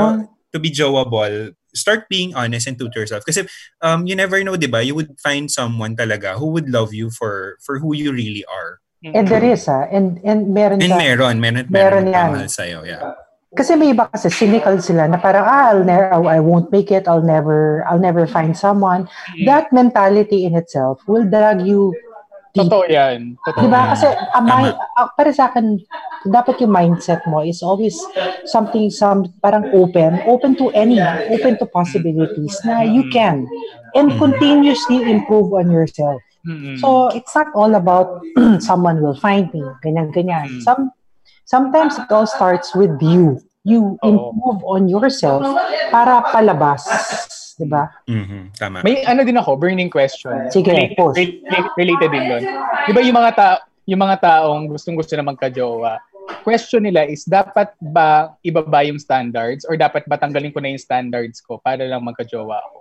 [0.50, 3.26] to be joable, start being honest and true to yourself.
[3.26, 3.44] Kasi
[3.82, 4.82] um, you never know, di ba?
[4.82, 8.80] You would find someone talaga who would love you for for who you really are.
[9.04, 9.84] And there is, ah.
[9.92, 12.48] And, and meron And meron, meron, Meron meron, yan.
[12.48, 12.88] sa'yo.
[12.88, 13.12] Yeah.
[13.54, 17.06] Kasi may iba kasi cynical sila na parang ah, I'll never I won't make it
[17.06, 19.06] I'll never I'll never find someone
[19.46, 21.94] that mentality in itself will drag you
[22.54, 23.34] Totoo yan.
[23.42, 23.66] Totoo.
[23.66, 23.80] Di ba?
[23.82, 23.90] Mm.
[23.90, 24.64] Kasi ah, my,
[24.94, 25.74] ah, para sa akin,
[26.24, 27.98] dapat yung mindset mo is always
[28.46, 31.02] something, some, parang open, open to any,
[31.34, 33.44] open to possibilities na you can
[33.98, 34.18] and Mm.
[34.22, 36.22] continuously improve on yourself.
[36.46, 36.78] Mm-mm.
[36.78, 38.22] So, it's not all about
[38.62, 40.62] someone will find me, ganyan-ganyan.
[40.62, 40.94] Some,
[41.44, 43.42] sometimes it all starts with you.
[43.64, 45.40] You improve on yourself
[45.88, 46.84] para palabas.
[47.54, 47.86] Di ba?
[48.10, 48.82] Mhm, Tama.
[48.82, 50.50] May ano din ako, burning question.
[50.50, 51.14] Sige, related, post.
[51.18, 52.42] related, related din doon.
[52.86, 56.02] Di ba yung mga, ta- yung mga taong gustong-gusto na magka-jowa,
[56.42, 60.82] question nila is, dapat ba ibaba yung standards or dapat ba tanggalin ko na yung
[60.82, 62.78] standards ko para lang magka-jowa ako?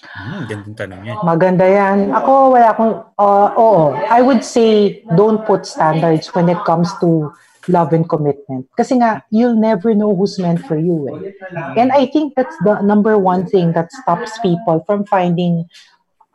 [0.00, 1.16] Hmm, gandang tanong yan.
[1.20, 1.98] Maganda yan.
[2.16, 3.92] Ako, wala akong, uh, oo.
[4.08, 7.28] I would say, don't put standards when it comes to
[7.68, 8.64] love and commitment.
[8.76, 11.10] Kasi nga, you'll never know who's meant for you.
[11.12, 11.36] Eh.
[11.76, 15.68] And I think that's the number one thing that stops people from finding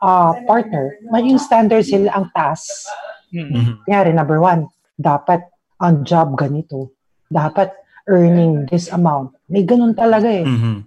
[0.02, 0.94] a partner.
[1.10, 2.86] May yung standards sila ang taas.
[3.32, 3.50] Mm.
[3.50, 3.74] Mhm.
[3.88, 5.42] Kaya number one, dapat
[5.82, 6.94] ang job ganito.
[7.32, 7.74] Dapat
[8.06, 9.34] earning this amount.
[9.50, 10.46] May ganun talaga eh.
[10.46, 10.86] Mhm.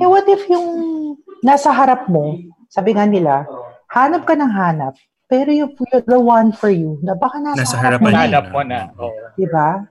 [0.00, 0.68] Eh, what if yung
[1.42, 2.38] nasa harap mo,
[2.70, 3.44] sabi nga nila,
[3.90, 4.94] hanap ka ng hanap,
[5.26, 8.40] pero yung you're the one for you, na baka nasa, Nasa harap mo harapan na,
[8.54, 8.80] mo na.
[8.98, 9.10] Oo.
[9.34, 9.82] di ba?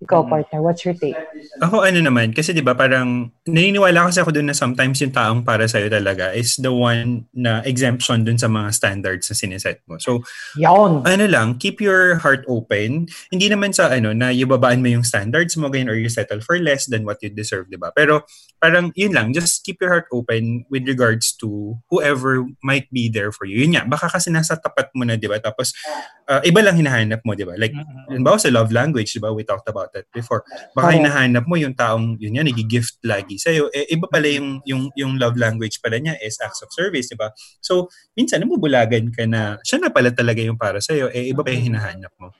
[0.00, 0.30] Ikaw, Mm.
[0.32, 1.12] partner, what's your take?
[1.60, 5.44] Ako ano naman, kasi di ba parang naniniwala kasi ako dun na sometimes yung taong
[5.44, 10.00] para sa'yo talaga is the one na exemption dun sa mga standards na siniset mo.
[10.00, 10.24] So,
[10.56, 11.04] Yawn.
[11.04, 13.12] ano lang, keep your heart open.
[13.28, 16.56] Hindi naman sa ano, na ibabaan mo yung standards mo ganyan or you settle for
[16.56, 17.92] less than what you deserve, di ba?
[17.92, 18.24] Pero
[18.56, 23.36] parang yun lang, just keep your heart open with regards to whoever might be there
[23.36, 23.60] for you.
[23.68, 25.36] Yun nga, baka kasi nasa tapat mo na, di ba?
[25.36, 25.76] Tapos,
[26.24, 27.52] uh, iba lang hinahanap mo, di ba?
[27.60, 27.76] Like.
[28.08, 29.28] Halimbawa sa love language, di ba?
[29.30, 30.42] We talked about that before.
[30.72, 30.98] Baka Correct.
[31.02, 33.68] hinahanap mo yung taong yun yan, nag-gift lagi sa'yo.
[33.70, 37.16] Eh, iba pala yung, yung, yung love language pala niya is acts of service, di
[37.18, 37.30] ba?
[37.60, 41.10] So, minsan namubulagan ka na siya na pala talaga yung para sa'yo.
[41.10, 42.30] Eh, iba pa yung hinahanap mo.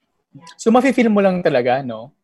[0.55, 2.15] So, mafe-feel mo lang talaga, no?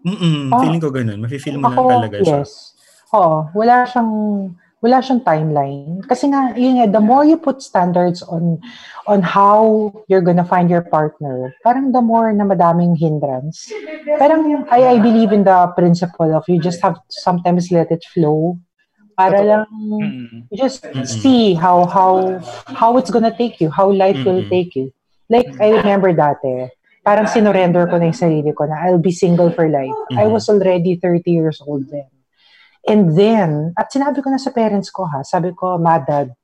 [0.00, 0.60] Mm-mm, Ah.
[0.64, 1.20] feeling ko ganun.
[1.20, 2.40] Mafe-feel mo lang Ako, talaga siya.
[2.40, 2.72] yes.
[3.12, 4.10] Oo, wala siyang
[4.84, 6.04] wala siyang timeline.
[6.04, 8.60] Kasi nga, yun nga, the more you put standards on
[9.08, 13.72] on how you're gonna find your partner, parang the more na madaming hindrance.
[14.20, 18.04] Parang I, I believe in the principle of you just have to sometimes let it
[18.12, 18.60] flow.
[19.16, 19.64] Para lang
[20.52, 22.44] you just see how how
[22.76, 24.92] how it's gonna take you, how life will take you.
[25.32, 26.68] Like I remember dati,
[27.00, 29.96] parang sinurrender ko na yung sarili ko na I'll be single for life.
[30.20, 32.13] I was already 30 years old then.
[32.84, 36.36] And then, at sinabi ko na sa parents ko ha, sabi ko, ma, dad,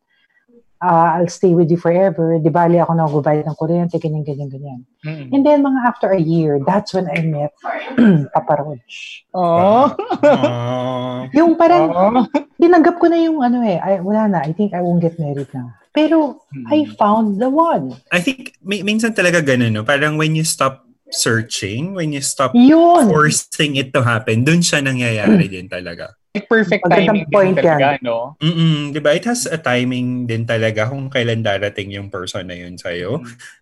[0.80, 2.40] ah, I'll stay with you forever.
[2.40, 4.80] Di bali ako na gubayad ng kuryente, ganyan, ganyan, ganyan.
[5.04, 5.26] Mm.
[5.36, 7.52] And then, mga after a year, that's when I met
[8.32, 9.28] Papa Roach.
[9.36, 9.92] Oh.
[10.24, 11.28] Ah.
[11.36, 12.24] Yung parang, Oh.
[12.56, 15.52] tinanggap ko na yung ano eh, I, wala na, I think I won't get married
[15.52, 15.76] na.
[15.92, 17.98] Pero, I found the one.
[18.14, 19.84] I think, may, minsan talaga ganun, no?
[19.84, 23.10] Parang when you stop searching, when you stop Yun!
[23.10, 26.14] forcing it to happen, dun siya nangyayari din talaga.
[26.30, 28.38] Like perfect Magandang timing din point talaga, no?
[28.38, 29.10] Mm-mm, di ba?
[29.10, 33.18] It has a timing din talaga kung kailan darating yung person na yun sa'yo.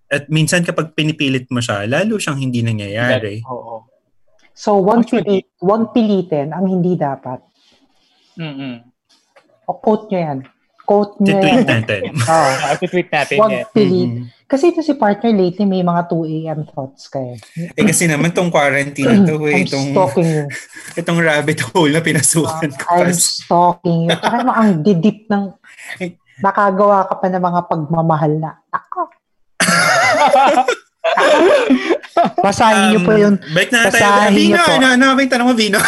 [0.07, 3.41] At minsan kapag pinipilit mo siya, lalo siyang hindi nangyayari.
[3.49, 3.89] Oo.
[4.53, 7.41] So, wag, Actually- pilit, wag pilitin ang hindi dapat.
[8.37, 8.85] Mm-mm.
[9.65, 10.39] O quote nyo yan.
[10.85, 11.65] Quote nyo Titweet yan.
[11.65, 12.03] natin.
[12.21, 13.67] Oh, Ah, tweet natin wag yan.
[13.73, 14.11] pilit.
[14.13, 14.38] Mm-mm.
[14.49, 16.65] Kasi ito si partner lately may mga 2 a.m.
[16.73, 17.37] thoughts kayo.
[17.77, 20.45] Eh kasi naman tong quarantine na to, eh, I'm itong, stalking you.
[21.05, 22.85] itong rabbit hole na pinasukan ko.
[22.89, 24.17] I'm Pas- stalking you.
[24.17, 25.53] Tsaka naman ang didip ng
[26.41, 28.57] nakagawa ka pa ng mga pagmamahal na.
[28.73, 29.01] Ako.
[32.41, 34.33] Basahin niyo po yung Balik na tayo.
[34.33, 35.79] Vino, ano, ano ba yung tanong mo, Vino?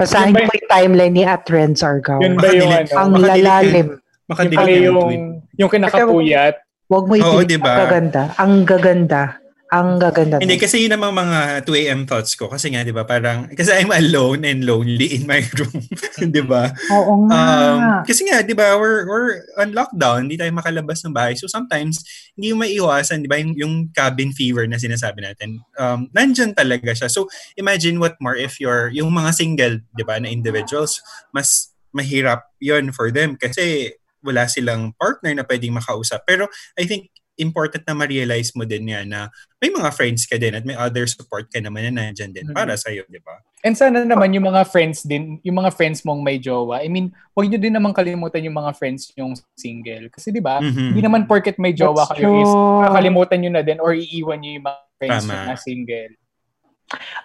[0.00, 2.24] basahin niyo po yung timeline ni At Renz Argao.
[2.24, 2.88] Yun ba yung ano?
[2.96, 3.86] Ang lalalim.
[4.26, 5.24] Makadilig Ano yung yung, tweet.
[5.60, 6.65] yung kinakapuyat?
[6.86, 7.58] Huwag mo Oo, ipilit.
[7.58, 7.66] diba?
[7.66, 8.22] Ang gaganda.
[8.38, 9.22] Ang gaganda.
[9.66, 10.38] Ang gaganda.
[10.38, 12.06] Hindi, kasi yun namang mga 2 a.m.
[12.06, 12.46] thoughts ko.
[12.46, 15.82] Kasi nga, di ba, parang, kasi I'm alone and lonely in my room.
[16.22, 16.70] di ba?
[16.94, 17.34] Oo nga.
[17.34, 21.34] Um, kasi nga, di ba, we're, we're on lockdown, hindi tayo makalabas ng bahay.
[21.34, 22.06] So sometimes,
[22.38, 26.94] hindi mo maiiwasan, di ba, yung, yung cabin fever na sinasabi natin, um, nandyan talaga
[26.94, 27.10] siya.
[27.10, 27.26] So
[27.58, 31.02] imagine what more if you're, yung mga single, di ba, na individuals,
[31.34, 33.96] mas mahirap yon for them kasi
[34.26, 36.26] wala silang partner na pwedeng makausap.
[36.26, 39.28] Pero I think important na ma-realize mo din yan na
[39.60, 42.72] may mga friends ka din at may other support ka naman na nandyan din para
[42.80, 43.44] sa'yo, di ba?
[43.60, 46.80] And sana naman yung mga friends din, yung mga friends mong may jowa.
[46.80, 50.08] I mean, huwag nyo din naman kalimutan yung mga friends yung single.
[50.08, 50.96] Kasi di ba, Mhm.
[50.96, 52.80] hindi naman porket may jowa That's kayo is true.
[52.88, 55.44] kakalimutan nyo na din or iiwan nyo yung mga friends Tama.
[55.44, 56.12] na single.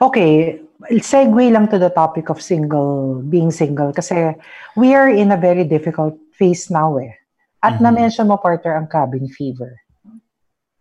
[0.02, 0.58] Okay,
[1.00, 3.94] segue lang to the topic of single, being single.
[3.94, 4.34] Kasi
[4.74, 7.14] we are in a very difficult phase now eh.
[7.62, 7.86] At Mhm.
[7.86, 9.78] na-mention mo, partner, ang cabin fever.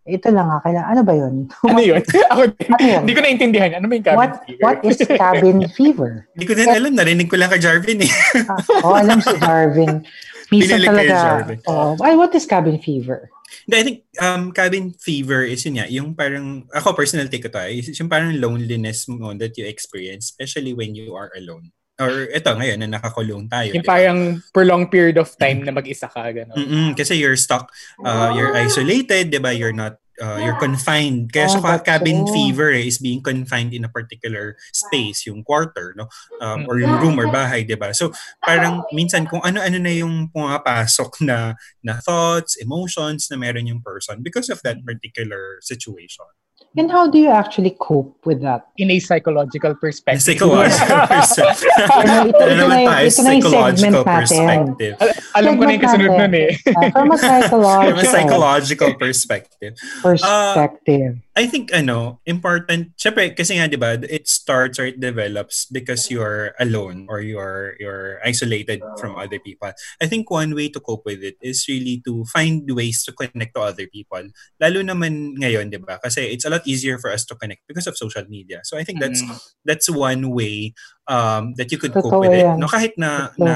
[0.01, 1.35] Ito lang nga, kailangan, ano ba yun?
[1.69, 2.01] Ano yun?
[2.33, 2.41] Ako.
[2.57, 3.01] Ano yun?
[3.05, 3.71] Hindi ko naintindihan.
[3.77, 4.61] Ano ba yung cabin what, fever?
[4.65, 6.11] what is cabin fever?
[6.33, 8.11] Hindi ko din alam, narinig ko lang kay Jarvin eh.
[8.49, 10.01] Ah, oh, alam si Jarvin.
[10.49, 11.13] Kay talaga.
[11.45, 11.59] Jarvin.
[11.69, 13.29] Oh, ay, what is cabin fever?
[13.69, 17.53] Hindi, I think um, cabin fever is yun nga, yung parang, ako personal take ko
[17.53, 21.69] to, is yung parang loneliness mo that you experience, especially when you are alone.
[22.01, 23.69] Or ito, ngayon, na nakakulong tayo.
[23.69, 23.93] yung di ba?
[23.93, 26.33] parang for long period of time na mag-isa ka.
[26.33, 26.57] Gano'n.
[26.57, 27.69] Mm-mm, kasi you're stuck,
[28.01, 29.53] uh, you're isolated, di ba?
[29.53, 31.29] You're not, uh, you're confined.
[31.29, 32.33] Kaya Oh, sa that's cabin so.
[32.33, 36.09] fever eh, is being confined in a particular space, yung quarter, no?
[36.41, 37.93] Um, or yung room or bahay, di ba?
[37.93, 38.09] So,
[38.41, 41.53] parang minsan kung ano-ano na yung pumapasok na,
[41.85, 46.25] na thoughts, emotions na meron yung person because of that particular situation.
[46.71, 48.71] And how do you actually cope with that?
[48.79, 50.23] In a psychological perspective.
[50.23, 51.67] psychological perspective.
[51.91, 54.95] Ano, ito- Ano ito na tayo, ito na yung psychological segment perspective.
[55.03, 56.49] Al- alam ko na yung kasunod nun eh.
[56.63, 59.73] Uh, from a From a psychological psychological perspective.
[59.99, 61.19] perspective.
[61.31, 66.11] I think ano, important, syempre kasi nga 'di ba, it starts or it develops because
[66.11, 69.71] you're alone or you're you're isolated from other people.
[69.99, 73.55] I think one way to cope with it is really to find ways to connect
[73.55, 74.27] to other people.
[74.59, 76.03] Lalo naman ngayon, 'di ba?
[76.03, 78.61] Kasi it's a lot easier for us to connect because of social media.
[78.63, 79.37] So I think that's Mm.
[79.65, 80.73] that's one way
[81.07, 82.45] um that you could Totoo cope with it.
[82.45, 82.57] yan.
[82.59, 83.45] No kahit na Totoo.
[83.45, 83.55] na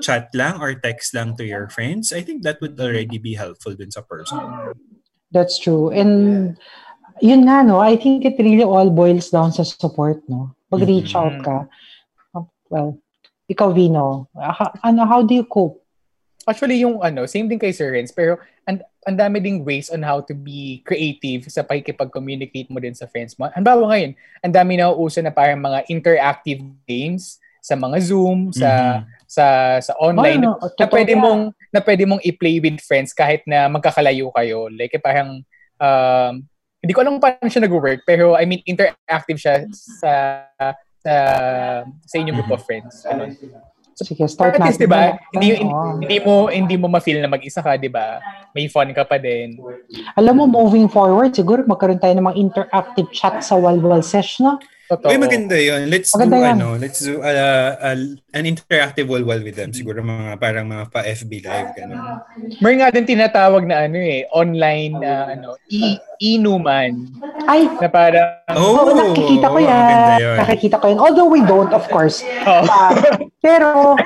[0.00, 3.76] chat lang or text lang to your friends, I think that would already be helpful
[3.76, 4.40] dun sa person.
[5.28, 5.90] That's true.
[5.92, 6.56] And
[7.20, 10.56] yun nga, no, I think it really all boils down sa support, no?
[10.72, 11.20] Pag-reach Mhm.
[11.20, 11.56] out ka.
[12.72, 12.96] Well,
[13.50, 15.83] ikaw, Vino, ha- ano, how do you cope?
[16.44, 18.36] Actually, yung ano, same din kay Sir Renz, pero
[18.68, 23.08] ang ang dami ding ways on how to be creative sa pakikipag-communicate mo din sa
[23.08, 23.48] friends mo.
[23.52, 24.12] Halimbawa ngayon,
[24.44, 29.44] ang dami na uso na parang mga interactive games sa mga Zoom, sa sa
[29.80, 33.68] sa online Oh, no, na pwede mong na pwede mong i-play with friends kahit na
[33.72, 34.68] magkakalayo kayo.
[34.68, 35.40] Like eh, parang
[35.80, 36.32] um,
[36.84, 40.12] hindi ko alam paano siya nag-work pero I mean interactive siya sa
[41.00, 41.14] sa
[42.04, 43.04] sa inyong group of friends.
[43.08, 43.32] Ano.
[43.94, 44.82] Sige, start At least, natin.
[44.82, 45.02] 'di ba?
[45.06, 45.18] na.
[45.30, 45.82] Hindi, Oo.
[46.02, 48.18] hindi mo hindi mo ma-feel na mag-isa ka, 'di ba?
[48.50, 49.54] May fun ka pa din.
[50.18, 54.58] Alam mo, moving forward, siguro magkaroon tayo ng mga interactive chat sa Walwal Sesh, no?
[54.84, 55.08] Totoo.
[55.08, 55.88] Uy, maganda yun.
[55.88, 56.54] Let's Maganda do yan.
[56.54, 57.32] ano, let's do uh,
[57.74, 57.96] uh,
[58.30, 59.72] an interactive wall-wall with them.
[59.72, 62.20] Siguro mga parang mga pa-FB live ganun.
[62.60, 66.92] Meron nga din tinatawag na ano eh, online na ano, e inuman
[67.44, 70.20] Ay, na parang Oh, Oo, nakikita ko yan.
[70.20, 70.36] yun.
[70.36, 70.98] Nakikita ko yan.
[71.00, 72.20] Although we don't, of course.
[72.44, 72.60] Oh.
[72.64, 72.92] Ah,
[73.40, 73.96] pero,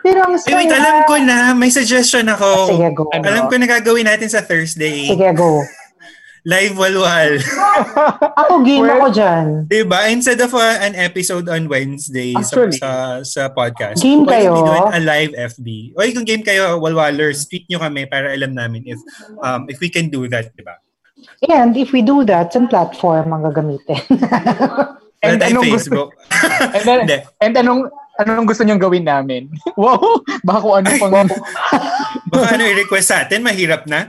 [0.00, 1.56] pero ang Eh, wait, alam ko na.
[1.56, 2.76] May suggestion ako.
[2.76, 3.08] Sige, go.
[3.10, 5.08] Alam ko na gagawin natin sa Thursday.
[5.08, 5.64] Sige, go.
[6.46, 7.42] Live walwal.
[8.40, 9.46] Ako, game Well, ako dyan.
[9.66, 10.06] diba?
[10.06, 12.78] Instead of uh, an episode on Wednesday sa, Actually.
[12.78, 12.90] sa,
[13.26, 13.98] sa podcast.
[13.98, 14.54] Game why kayo?
[14.54, 15.98] do a live FB?
[15.98, 19.02] O kung game kayo, walwalers, tweet nyo kami para alam namin if
[19.42, 20.78] um if we can do that, diba?
[21.50, 24.06] And if we do that, saan platform ang gagamitin?
[25.26, 26.10] And tayong anong gusto- Facebook.
[26.78, 27.90] and, then, and anong
[28.22, 29.50] anong gusto niyong gawin namin?
[29.74, 29.98] wow,
[30.46, 31.26] baka kung ano pang
[32.30, 34.06] Baka ano i-request sa atin, mahirap na.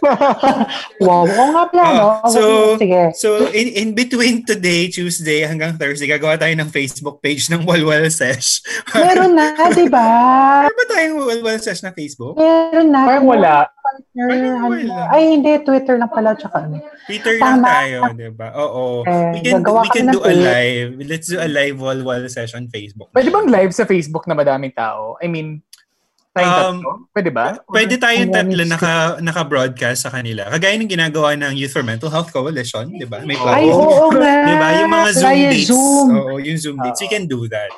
[1.04, 2.08] wow, oo nga pala, no?
[2.24, 2.40] Ah, so,
[2.80, 3.12] Sige.
[3.16, 8.08] so in, in between today, Tuesday, hanggang Thursday, gagawa tayo ng Facebook page ng Walwal
[8.08, 8.64] Sesh.
[8.96, 10.08] Meron na, di ba?
[10.66, 12.40] Meron ba tayong Walwal Sesh na Facebook?
[12.40, 13.00] Meron na.
[13.06, 13.54] parang wala.
[13.68, 14.98] Partner, wala.
[15.10, 15.52] Ay, hindi.
[15.66, 16.38] Twitter lang pala.
[16.38, 16.78] Tsaka ano.
[17.10, 17.66] Twitter lang Tama.
[17.66, 18.48] tayo, di ba?
[18.54, 19.02] Oo.
[19.02, 20.90] Eh, we can, we can do a live.
[21.02, 23.10] Let's do a live Walwal Sesh on Facebook.
[23.10, 25.18] Pwede bang live sa Facebook na madaming tao?
[25.18, 25.60] I mean,
[26.30, 26.90] tayong Um, tatlo?
[27.10, 27.46] Pwede ba?
[27.66, 30.46] Pwede tayong tatlo naka, naka-broadcast sa kanila.
[30.48, 33.20] Kagaya ng ginagawa ng Youth for Mental Health Coalition, di ba?
[33.22, 33.82] May Ay, platform.
[33.82, 34.34] oo nga.
[34.46, 34.68] Di ba?
[34.78, 35.66] Yung mga Zoom Via dates.
[35.66, 36.06] Zoom.
[36.14, 37.00] Oo, yung Zoom dates.
[37.00, 37.70] We can do that.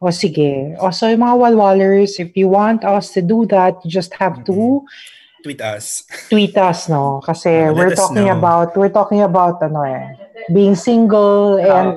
[0.00, 0.74] O sige.
[0.80, 4.42] O so yung mga walwalers, if you want us to do that, you just have
[4.42, 4.82] to
[5.40, 6.04] Tweet us.
[6.28, 7.24] tweet us, no?
[7.24, 8.36] Kasi Oh, let we're talking know.
[8.36, 10.12] about, we're talking about, ano eh,
[10.52, 11.96] being single and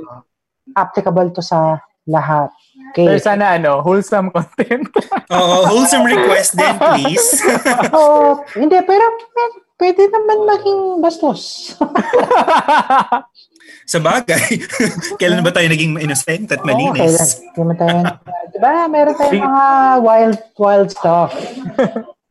[0.76, 2.52] applicable to sa lahat.
[2.93, 3.25] Pero Okay.
[3.25, 4.86] sana ano, wholesome content.
[5.34, 7.41] Oo, wholesome request din, please.
[7.89, 9.06] Oo, hindi, pero
[9.75, 11.73] pwede naman maging bastos.
[13.84, 14.62] Sa bagay,
[15.17, 17.01] kailan ba tayo naging innocent at malinis?
[17.03, 17.29] Okay, lang.
[17.51, 17.97] Di ba tayo,
[18.47, 19.65] di ba, meron tayong mga
[19.99, 21.34] wild, wild stuff.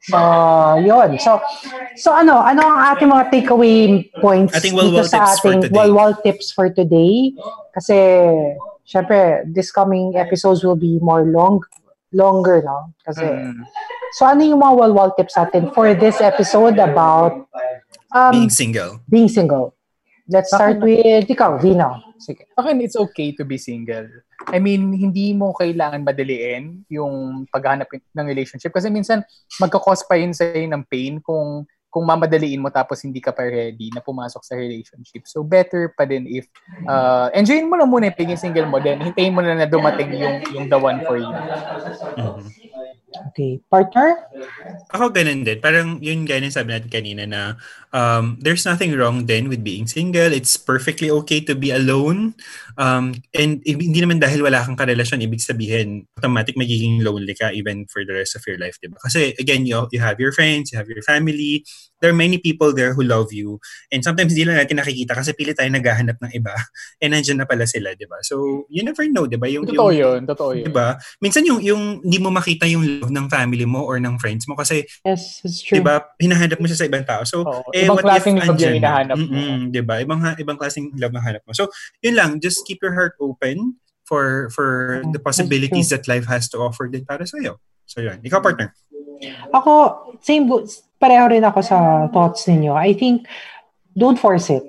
[0.03, 0.19] So,
[0.81, 1.15] yun.
[1.19, 1.39] So,
[1.95, 3.77] so ano, ano ang ating mga takeaway
[4.19, 5.77] points Ating dito walwal sa tips for ating today.
[5.77, 7.37] walwal tips for today?
[7.71, 7.95] Kasi,
[8.85, 11.61] syempre, this coming episodes will be more long,
[12.13, 12.93] longer, no?
[13.05, 13.65] Kasi, Mm.
[14.15, 17.49] so ano yung mga walwal tips natin for this episode about
[18.13, 19.01] um, Being single.
[19.09, 19.73] being single?
[20.31, 21.99] Let's start with ikaw, Vino.
[22.23, 22.47] Sige.
[22.55, 24.07] Akin, it's okay to be single.
[24.47, 28.71] I mean, hindi mo kailangan madaliin yung paghanap ng relationship.
[28.71, 29.27] Kasi minsan,
[29.59, 33.93] magkakos pa yun sa'yo ng pain kung kung mamadaliin mo tapos hindi ka pa ready
[33.93, 35.29] na pumasok sa relationship.
[35.29, 36.49] So, better pa din if
[36.89, 40.17] uh, enjoyin mo lang muna yung pagiging single mo, then hintayin mo na na dumating
[40.17, 41.29] yung, yung the one for you.
[42.17, 42.49] Mhm.
[43.13, 43.61] Okay.
[43.69, 44.25] Partner?
[44.93, 45.61] Ako ganun din.
[45.61, 47.61] Parang yun gaya ng sabi natin kanina na
[47.93, 50.33] um, there's nothing wrong then with being single.
[50.33, 52.33] It's perfectly okay to be alone.
[52.81, 57.85] Um, and hindi naman dahil wala kang karelasyon, ibig sabihin, automatic magiging lonely ka even
[57.89, 58.97] for the rest of your life, diba?
[59.01, 61.65] Kasi again, you, you have your friends, you have your family,
[62.03, 63.63] there are many people there who love you.
[63.95, 66.51] And sometimes hindi lang natin nakikita kasi pili tayo naghahanap ng iba.
[67.03, 68.19] And nandiyan na pala sila, diba?
[68.27, 69.47] So, you never know, diba?
[69.47, 70.67] Yung, Totoo yung, yun, totoo yun.
[70.67, 70.99] Diba?
[71.23, 74.59] Minsan yung, yung hindi mo makita yung love ng family mo or ng friends mo
[74.59, 75.79] kasi Yes, it's true.
[75.79, 76.03] Diba?
[76.19, 77.23] Hinahanap mo siya sa ibang tao.
[77.23, 79.31] So, Oo, eh, ibang what klaseng if love yung hinahanap mo.
[79.31, 79.95] Mm-mm, diba?
[80.03, 81.55] Ibang, ibang klaseng love na hanap mo.
[81.55, 81.71] So,
[82.03, 82.43] yun lang.
[82.43, 87.07] Just keep your heart open for for the possibilities that life has to offer din
[87.07, 87.63] para sa'yo.
[87.87, 88.19] So, yun.
[88.21, 88.75] Ikaw, partner.
[89.55, 89.73] Ako,
[90.19, 90.51] same,
[91.03, 92.79] pareho rin ako sa thoughts ninyo.
[92.79, 93.27] I think,
[93.99, 94.63] don't force it.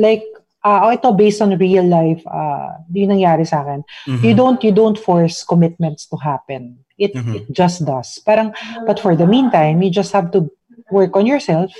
[0.00, 0.24] Like,
[0.64, 3.84] ah ito based on real life, uh, yung nangyari sa akin.
[4.08, 4.24] Mhm.
[4.24, 6.80] You don't, you don't force commitments to happen.
[6.96, 7.36] It, Mhm.
[7.36, 8.16] it just does.
[8.24, 8.56] Parang,
[8.88, 10.48] but for the meantime, you just have to
[10.88, 11.70] work on yourself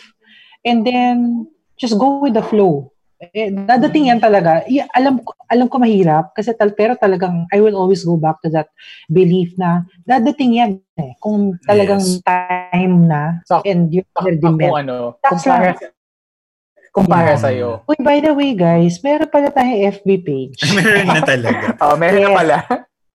[0.69, 1.49] and then
[1.81, 2.94] just go with the flow.
[3.31, 4.66] Eh, dadating yan talaga.
[4.66, 8.43] Y- alam ko, alam ko mahirap kasi tal pero talagang I will always go back
[8.43, 8.68] to that
[9.07, 11.14] belief na dadating yan eh.
[11.16, 12.20] Kung talagang Yes.
[12.20, 14.72] time na Sak- and you're Ako met.
[14.75, 15.72] ano, That's kumpara,
[16.91, 17.41] kumpara Yeah.
[17.41, 17.68] sa'yo.
[17.85, 20.59] Uy, by the way guys, meron pala tayong FB page.
[20.77, 21.66] Meron na talaga.
[21.81, 22.39] Oh, meron na Yes.
[22.39, 22.57] pala.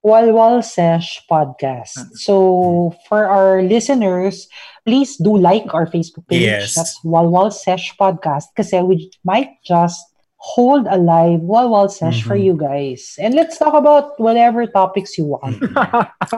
[0.06, 2.16] Walwal Sesh Podcast.
[2.16, 4.47] So, for our listeners,
[4.86, 6.47] please do like our Facebook page.
[6.47, 6.76] Yes.
[6.76, 10.00] That's Walwal Sesh Podcast kasi we might just
[10.39, 12.43] hold a live Walwal Sesh for Mhm.
[12.47, 13.20] you guys.
[13.20, 15.60] And let's talk about whatever topics you want.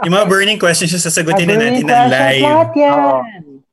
[0.01, 2.41] Yung mga burning questions yung sasagutin na natin questions, live.
[2.41, 2.97] Lahat yan.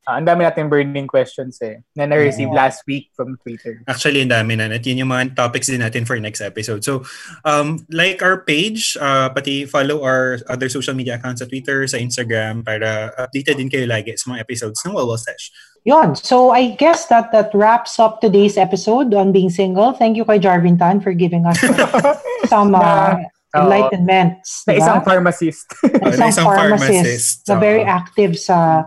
[0.09, 2.65] Ah, ang dami natin burning questions eh, na na-receive Yeah.
[2.65, 3.77] last week from Twitter.
[3.85, 4.65] Actually, ang dami na.
[4.73, 6.81] At yun yung mga topics din natin for next episode.
[6.81, 7.05] So,
[7.45, 12.01] um, like our page, uh, pati follow our other social media accounts sa Twitter, sa
[12.01, 15.53] Instagram, para updated din kayo lagi sa mga episodes ng Walwal Sesh.
[15.85, 16.17] Yun.
[16.17, 19.93] So, I guess that that wraps up today's episode on being single.
[19.93, 21.61] Thank you kay Jarvin Tan for giving us
[22.51, 23.13] some uh,
[23.53, 23.61] Oo.
[23.61, 24.65] enlightenments.
[24.65, 24.81] Na diba?
[24.83, 25.69] isang pharmacist.
[25.85, 27.45] Oh, na isang pharmacist.
[27.47, 28.83] na very active sa,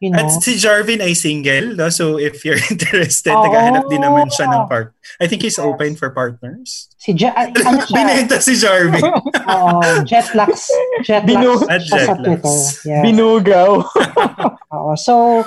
[0.00, 1.88] you know, At si Jarvin ay single, no?
[1.88, 3.48] so if you're interested, Oo.
[3.48, 4.92] naghahanap din naman siya ng part.
[5.20, 5.64] I think he's Yes.
[5.64, 6.88] open for partners.
[7.00, 9.00] si Je- ah, ano siya, Binenta si Jarvin.
[9.56, 10.68] Oo, Jetlax,
[11.24, 12.24] Binu- Jetlax At siya sa Jetlax.
[12.24, 12.58] Twitter.
[12.84, 13.02] Yeah.
[13.06, 13.70] Binugaw.
[14.74, 14.92] Oo.
[14.98, 15.44] So,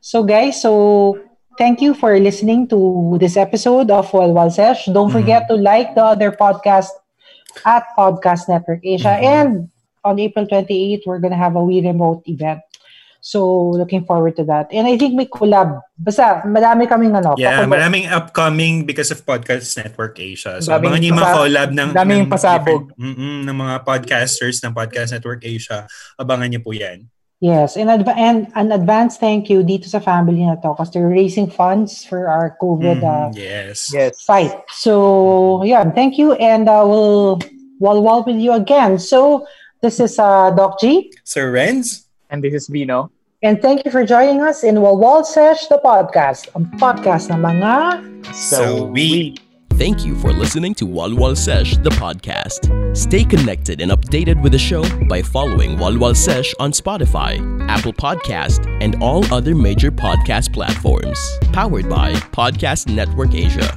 [0.00, 1.14] so guys, so
[1.60, 2.78] thank you for listening to
[3.20, 4.88] this episode of Walwal Sesh.
[4.90, 5.16] Don't Mhm.
[5.20, 6.90] forget to like the other podcast
[7.62, 9.14] at Podcast Network Asia.
[9.14, 9.22] Mhm.
[9.22, 9.50] And
[10.02, 12.64] on April 28th, we're gonna have a We Remote event.
[13.22, 14.66] So, looking forward to that.
[14.74, 15.78] And I think may collab.
[15.94, 17.38] Basta, madami kaming ano.
[17.38, 20.58] Yeah, pakulo- maraming upcoming because of Podcast Network Asia.
[20.58, 22.90] So, Daming abangan niyo mga collab ng, daming ng pasabog.
[22.98, 25.86] Mm-mm, ng mga podcasters ng Podcast Network Asia.
[26.18, 27.06] Abangan niyo po yan.
[27.38, 31.10] Yes, and, adva- and an advance thank you dito sa family na to because they're
[31.10, 33.90] raising funds for our COVID uh, Mhm, yes.
[33.90, 34.22] yes.
[34.22, 34.50] fight.
[34.70, 37.38] So, yeah, thank you, and uh, we'll
[37.78, 38.98] wall wall with you again.
[38.98, 39.42] So,
[39.82, 42.01] this is uh, Doc G, Sir Renz?
[42.32, 43.12] And this is Vino.
[43.44, 47.42] and thank you for joining us in Wall Wall Sesh, the podcast, ang podcast ng
[47.44, 47.74] mga
[48.32, 49.34] So we-
[49.80, 52.68] Thank you for listening to Walwal Sesh, the podcast.
[52.94, 57.40] Stay connected and updated with the show by following Walwal Sesh on Spotify,
[57.72, 61.18] Apple Podcast, and all other major podcast platforms.
[61.56, 63.74] Powered by Podcast Network Asia.